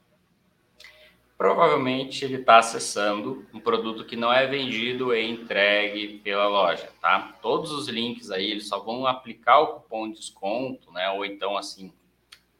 [1.36, 7.32] Provavelmente ele está acessando um produto que não é vendido e entregue pela loja, tá?
[7.40, 11.08] Todos os links aí, eles só vão aplicar o cupom de desconto, né?
[11.10, 11.92] Ou então, assim,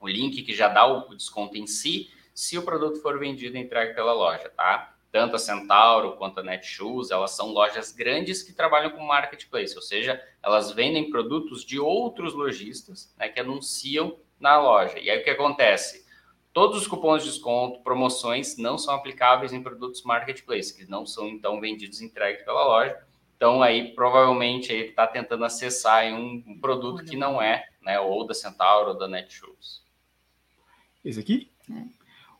[0.01, 3.61] o link que já dá o desconto em si, se o produto for vendido e
[3.61, 4.95] entregue pela loja, tá?
[5.11, 9.83] Tanto a Centauro quanto a Netshoes, elas são lojas grandes que trabalham com marketplace, ou
[9.83, 14.99] seja, elas vendem produtos de outros lojistas, né, que anunciam na loja.
[14.99, 16.07] E aí o que acontece?
[16.53, 21.27] Todos os cupons de desconto, promoções não são aplicáveis em produtos marketplace, que não são
[21.29, 22.97] então vendidos e entregues pela loja.
[23.37, 28.27] Então aí provavelmente ele está tentando acessar um, um produto que não é, né, ou
[28.27, 29.88] da Centauro ou da Netshoes.
[31.05, 31.51] Esse aqui?
[31.71, 31.83] É.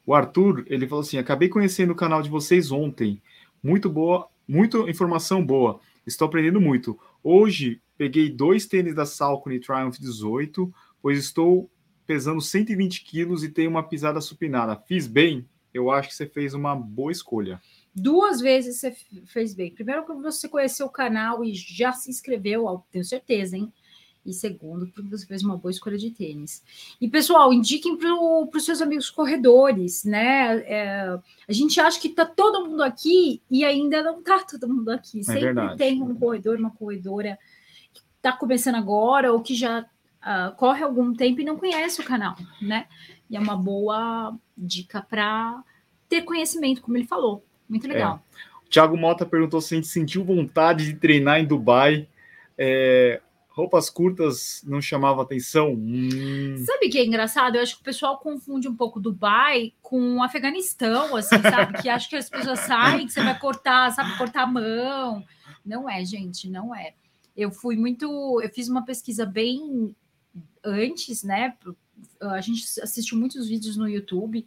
[0.05, 3.21] O Arthur, ele falou assim: acabei conhecendo o canal de vocês ontem.
[3.63, 5.81] Muito boa, muita informação boa.
[6.07, 6.99] Estou aprendendo muito.
[7.23, 11.71] Hoje peguei dois tênis da Salcone Triumph 18, pois estou
[12.07, 14.77] pesando 120 quilos e tenho uma pisada supinada.
[14.77, 15.47] Fiz bem?
[15.75, 17.61] Eu acho que você fez uma boa escolha.
[17.95, 18.97] Duas vezes você
[19.27, 19.75] fez bem.
[19.75, 23.71] Primeiro, que você conheceu o canal e já se inscreveu, tenho certeza, hein?
[24.25, 26.63] E segundo, porque você fez uma boa escolha de tênis.
[27.01, 30.59] E, pessoal, indiquem para os seus amigos corredores, né?
[30.67, 34.91] É, a gente acha que tá todo mundo aqui e ainda não tá todo mundo
[34.91, 35.25] aqui.
[35.25, 35.79] Sempre verdade.
[35.79, 37.39] tem um corredor, uma corredora
[37.95, 39.87] que está começando agora ou que já
[40.21, 42.87] ah, corre algum tempo e não conhece o canal, né?
[43.31, 45.63] E é uma boa dica para
[46.09, 47.45] ter conhecimento, como ele falou.
[47.69, 48.23] Muito legal.
[48.67, 52.09] O Thiago Mota perguntou se a gente sentiu vontade de treinar em Dubai.
[52.57, 53.21] É,
[53.59, 55.73] roupas curtas não chamavam atenção?
[55.73, 57.57] Hum, Sabe o que é engraçado?
[57.57, 61.83] Eu acho que o pessoal confunde um pouco Dubai com Afeganistão, assim, sabe?
[61.83, 65.25] que acho que as pessoas saem, que você vai cortar, sabe, cortar a mão.
[65.67, 66.95] Não é, gente, não é.
[67.37, 69.95] eu fui muito, eu fiz uma pesquisa bem
[70.65, 71.57] antes, né?
[72.21, 74.47] A gente assistiu muitos vídeos no YouTube.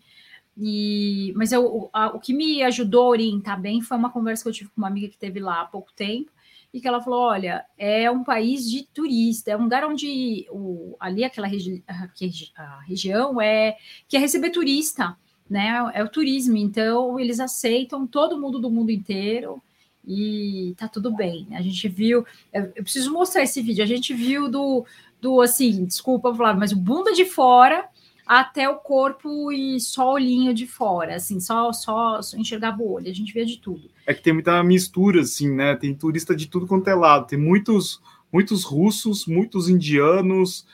[0.57, 4.49] E, mas eu, a, o que me ajudou a orientar bem foi uma conversa que
[4.49, 6.31] eu tive com uma amiga que teve lá há pouco tempo,
[6.73, 10.95] e que ela falou: olha, é um país de turista, é um lugar onde o,
[10.99, 15.17] ali aquela regi a, região é que é receber turista,
[15.49, 15.91] né?
[15.93, 19.61] É o turismo, então eles aceitam todo mundo do mundo inteiro
[20.05, 21.47] e tá tudo bem.
[21.51, 23.83] A gente viu, eu, preciso mostrar esse vídeo.
[23.83, 24.85] A gente viu do,
[25.19, 27.87] do assim, desculpa falar, mas o bunda de fora
[28.25, 33.09] até o corpo e só olhinho de fora, assim, só, só, só enxergava o olho,
[33.09, 33.89] a gente vê de tudo.
[34.05, 35.75] É que tem muita mistura, assim, né?
[35.75, 38.01] Tem turista de tudo quanto é lado, tem muitos,
[38.31, 40.65] muitos russos, muitos indianos,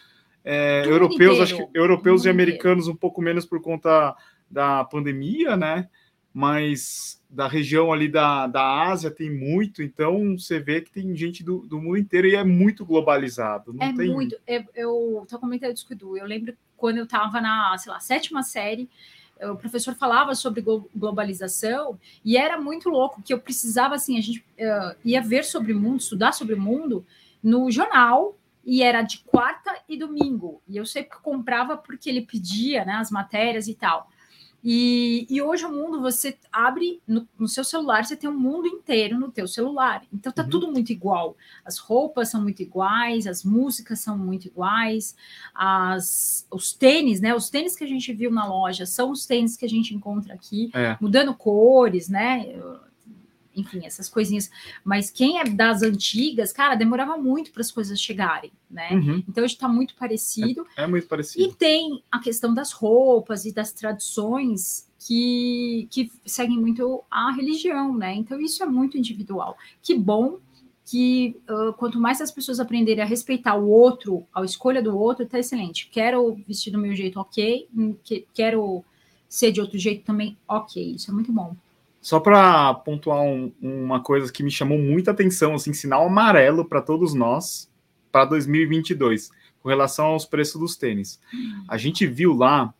[0.43, 2.95] é, europeus, inteiro, acho que europeus e americanos inteiro.
[2.95, 4.15] um pouco menos por conta
[4.49, 5.89] da pandemia, né?
[6.33, 11.43] Mas da região ali da, da Ásia tem muito, então você vê que tem gente
[11.43, 13.75] do, do mundo inteiro e é muito globalizado.
[13.79, 14.09] é tem...
[14.09, 14.37] muito.
[14.47, 17.91] Eu, eu tô comentando isso com o Edu, eu lembro quando eu estava na, sei
[17.91, 18.89] lá, sétima série,
[19.41, 20.63] o professor falava sobre
[20.95, 25.73] globalização e era muito louco que eu precisava assim a gente uh, ia ver sobre
[25.73, 27.05] o mundo estudar sobre o mundo
[27.43, 30.61] no jornal e era de quarta e domingo.
[30.67, 34.09] E eu sempre comprava porque ele pedia né as matérias e tal
[34.69, 38.67] e, e hoje o mundo, você abre no, no, seu celular, você tem um mundo
[38.67, 40.03] inteiro no teu celular.
[40.13, 40.49] Então tá uhum.
[40.49, 41.37] tudo muito igual.
[41.63, 45.15] As roupas são muito iguais, as músicas são muito iguais,
[45.55, 47.33] as, os tênis, né?
[47.33, 50.33] Os tênis que a gente viu na loja são os tênis que a gente encontra
[50.33, 50.97] aqui, é.
[50.99, 52.53] mudando cores, né?
[53.57, 54.49] Enfim, essas coisinhas.
[54.83, 58.91] Mas quem é das antigas, cara, demorava muito para as coisas chegarem, né?
[58.91, 59.23] Uhum.
[59.27, 60.65] Então a gente está muito parecido.
[60.77, 61.43] É, é, muito parecido.
[61.43, 67.97] E tem a questão das roupas e das tradições que, que seguem muito a religião,
[67.97, 68.13] né?
[68.13, 69.57] Então isso é muito individual.
[69.81, 70.39] Que bom
[70.85, 75.25] que uh, quanto mais as pessoas aprenderem a respeitar o outro, a escolha do outro,
[75.25, 75.89] tá excelente.
[75.91, 77.67] Quero vestir do meu jeito, ok.
[77.75, 77.95] Hum,
[78.33, 78.85] quero
[79.27, 80.93] ser de outro jeito também, ok.
[80.95, 81.55] Isso é muito bom.
[82.07, 86.81] Só para pontuar um, uma coisa que me chamou muita atenção, assim, sinal amarelo para
[86.81, 87.69] todos nós
[88.09, 89.29] para 2022,
[89.59, 91.19] com relação aos preços dos tênis.
[91.67, 92.73] A gente viu lá,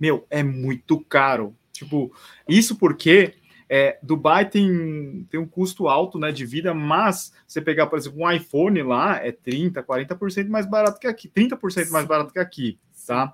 [0.00, 1.54] meu, é muito caro.
[1.72, 2.12] Tipo,
[2.48, 3.34] isso porque
[3.68, 8.24] é, Dubai tem, tem um custo alto né, de vida, mas você pegar, por exemplo,
[8.24, 12.80] um iPhone lá é 30%, 40% mais barato que aqui, 30% mais barato que aqui,
[13.06, 13.32] tá?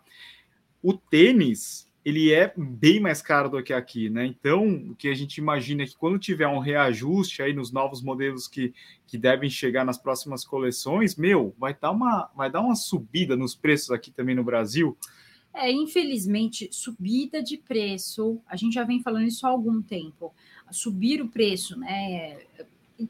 [0.82, 4.24] O tênis, ele é bem mais caro do que aqui, né?
[4.24, 8.02] Então, o que a gente imagina é que quando tiver um reajuste aí nos novos
[8.02, 8.72] modelos que,
[9.06, 13.54] que devem chegar nas próximas coleções, meu, vai dar uma vai dar uma subida nos
[13.54, 14.96] preços aqui também no Brasil.
[15.52, 20.32] É, infelizmente, subida de preço, a gente já vem falando isso há algum tempo.
[20.70, 22.38] Subir o preço, né?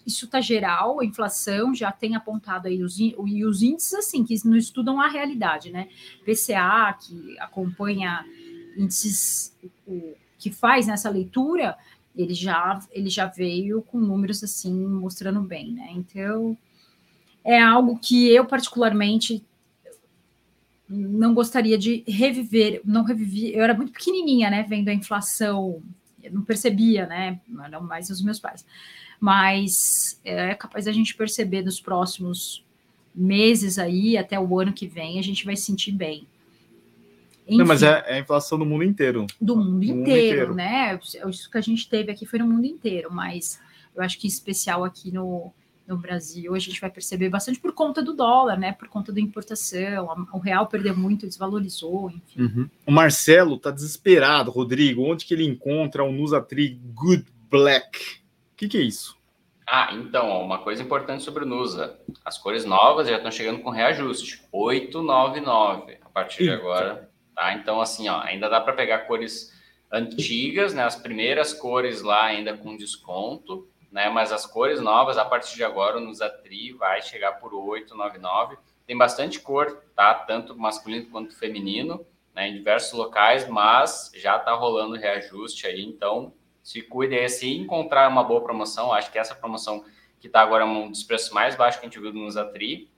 [0.05, 4.35] Isso está geral, a inflação já tem apontado aí os, e os índices assim que
[4.45, 5.89] não estudam a realidade, né?
[6.25, 8.25] PCA, que acompanha
[8.79, 9.55] índices
[10.39, 11.77] que faz nessa leitura,
[12.17, 15.89] ele já, ele já veio com números assim mostrando bem, né?
[15.93, 16.57] Então
[17.45, 19.45] é algo que eu particularmente
[20.89, 25.83] não gostaria de reviver, não revivi, eu era muito pequenininha, né, vendo a inflação,
[26.31, 28.65] não percebia, né, não mais os meus pais,
[29.21, 32.65] mas é capaz da gente perceber nos próximos
[33.15, 36.27] meses aí, até o ano que vem, a gente vai sentir bem.
[37.49, 39.27] Enfim, não, mas é, é, a inflação do mundo inteiro.
[39.41, 41.01] Do mundo, inteiro, mundo inteiro, né?
[41.03, 43.59] Isso que a gente teve aqui foi no mundo inteiro, mas
[43.97, 45.53] eu acho que em especial aqui no,
[45.87, 48.73] no Brasil a gente vai perceber bastante por conta do dólar, né?
[48.73, 52.43] Por conta da importação, o real perdeu muito, desvalorizou, enfim.
[52.43, 52.71] Uhum.
[52.87, 55.03] O Marcelo tá desesperado, Rodrigo.
[55.03, 58.19] Onde que ele encontra o Nusatri Good Black?
[58.53, 59.17] O que, que é isso?
[59.67, 61.99] Ah, então, uma coisa importante sobre o Nusa.
[62.25, 64.43] As cores novas já estão chegando com reajuste.
[64.53, 66.55] 899 a partir Eita.
[66.55, 67.08] de agora.
[67.39, 67.55] Tá?
[67.55, 69.57] Então, assim, ó, ainda dá para pegar cores
[69.93, 70.83] antigas, né?
[70.83, 74.09] As primeiras cores lá ainda com desconto, né?
[74.09, 78.57] Mas as cores novas, a partir de agora, no Zatri vai chegar por 899.
[78.85, 80.15] Tem bastante cor, tá?
[80.15, 82.49] Tanto masculino quanto feminino, né?
[82.49, 87.29] Em diversos locais, mas já tá rolando reajuste aí, então se cuide aí.
[87.29, 89.85] Se encontrar uma boa promoção, acho que essa promoção
[90.19, 92.91] que tá agora é um dos preços mais baixos que a gente viu no Zatri,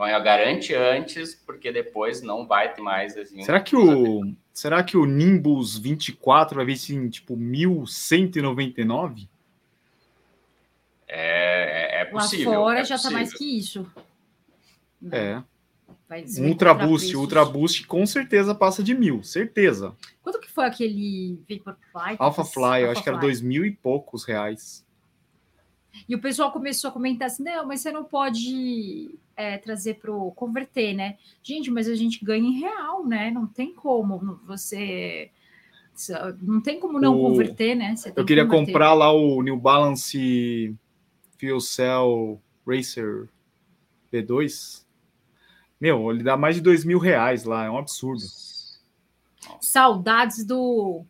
[0.00, 3.14] então, ela garante antes, porque depois não vai ter mais.
[3.18, 9.28] Assim, será, que o, será que o Nimbus 24 vai vir em tipo 1199?
[11.06, 12.50] É, é, é possível.
[12.50, 13.86] Lá fora é já está mais que isso.
[15.12, 15.42] É.
[16.38, 19.94] Um Ultra Boost, Ultra Boost com certeza passa de mil, certeza.
[20.22, 22.16] Quanto que foi aquele Vaporfly?
[22.18, 24.84] Alpha Fly, eu acho que era dois mil e poucos reais.
[26.08, 30.12] E o pessoal começou a comentar assim: não, mas você não pode é, trazer para
[30.12, 31.16] o converter, né?
[31.42, 33.30] Gente, mas a gente ganha em real, né?
[33.30, 35.30] Não tem como você.
[36.40, 37.22] Não tem como não o...
[37.22, 37.94] converter, né?
[38.16, 40.74] eu queria comprar lá o New Balance
[41.38, 43.28] Fuel Cell Racer
[44.12, 44.84] B2.
[45.80, 48.22] Meu, ele dá mais de dois mil reais lá, é um absurdo.
[49.60, 51.04] Saudades do,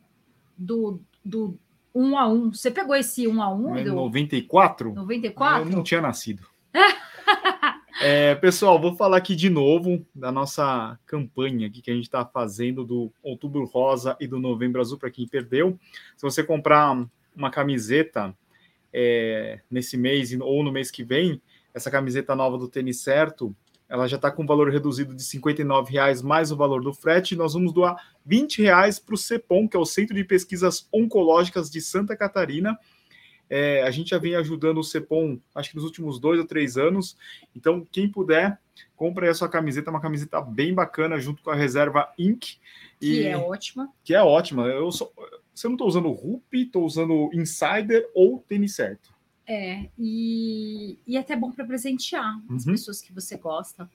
[0.57, 1.59] do, do
[1.95, 3.95] 1 a 1 Você pegou esse 1 a 1 é do...
[3.95, 4.95] 94?
[4.95, 5.68] 94?
[5.68, 6.47] Eu não tinha nascido.
[8.01, 12.24] é, pessoal, vou falar aqui de novo da nossa campanha aqui que a gente está
[12.24, 15.78] fazendo do Outubro Rosa e do Novembro Azul para quem perdeu.
[16.16, 18.34] Se você comprar uma camiseta
[18.93, 21.41] é, nesse mês ou no mês que vem,
[21.72, 23.55] essa camiseta nova do Tênis Certo,
[23.91, 27.34] ela já está com valor reduzido de R$ reais mais o valor do frete.
[27.34, 31.68] Nós vamos doar R$ reais para o CEPOM, que é o Centro de Pesquisas Oncológicas
[31.68, 32.78] de Santa Catarina.
[33.51, 36.78] É, a gente já vem ajudando o CEPOM, acho que nos últimos dois ou três
[36.78, 37.16] anos.
[37.55, 38.61] Então, quem puder,
[38.95, 42.59] compre a sua camiseta, uma camiseta bem bacana, junto com a Reserva Inc.
[43.03, 43.93] E, que é ótima.
[44.05, 44.68] Que é ótima.
[44.68, 45.11] Eu só,
[45.53, 49.12] se eu não estou usando Rup, estou usando Insider ou Tênis Certo.
[49.51, 52.70] É, e, e é até bom para presentear as uhum.
[52.70, 53.90] pessoas que você gosta.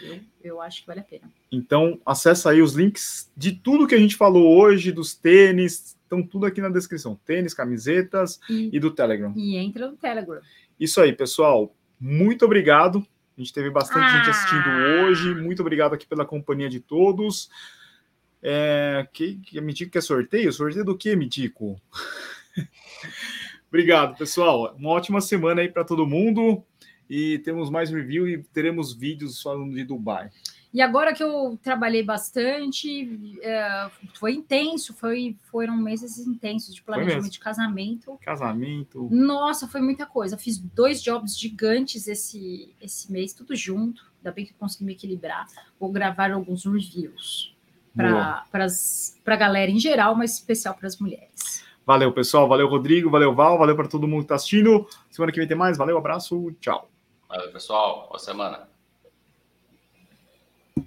[0.00, 1.28] Eu, eu acho que vale a pena.
[1.50, 6.22] Então, acessa aí os links de tudo que a gente falou hoje, dos tênis, estão
[6.22, 7.18] tudo aqui na descrição.
[7.26, 9.34] Tênis, camisetas e, e do Telegram.
[9.36, 10.40] E entra no Telegram.
[10.78, 11.74] Isso aí, pessoal.
[11.98, 13.04] Muito obrigado.
[13.36, 14.16] A gente teve bastante ah.
[14.16, 14.68] gente assistindo
[15.02, 15.34] hoje.
[15.34, 17.50] Muito obrigado aqui pela companhia de todos.
[18.40, 20.52] É, que, que Mitico quer sorteio?
[20.52, 21.80] Sorteio do que, Mitico?
[23.70, 24.74] Obrigado, pessoal.
[24.76, 26.62] Uma ótima semana aí para todo mundo.
[27.08, 30.30] E temos mais review e teremos vídeos falando de Dubai.
[30.72, 33.08] E agora que eu trabalhei bastante,
[33.42, 38.18] é, foi intenso, foi, foram meses intensos de planejamento de casamento.
[38.22, 39.08] Casamento.
[39.10, 40.38] Nossa, foi muita coisa.
[40.38, 44.08] Fiz dois jobs gigantes esse, esse mês, tudo junto.
[44.18, 45.46] Ainda bem que consegui me equilibrar.
[45.78, 47.56] Vou gravar alguns reviews
[47.96, 48.44] para
[49.26, 51.64] a galera em geral, mas especial para as mulheres.
[51.90, 52.46] Valeu, pessoal.
[52.46, 53.10] Valeu, Rodrigo.
[53.10, 53.58] Valeu, Val.
[53.58, 54.86] Valeu para todo mundo que está assistindo.
[55.10, 55.76] Semana que vem tem mais.
[55.76, 56.52] Valeu, abraço.
[56.60, 56.88] Tchau.
[57.28, 58.06] Valeu, pessoal.
[58.08, 58.69] Boa semana.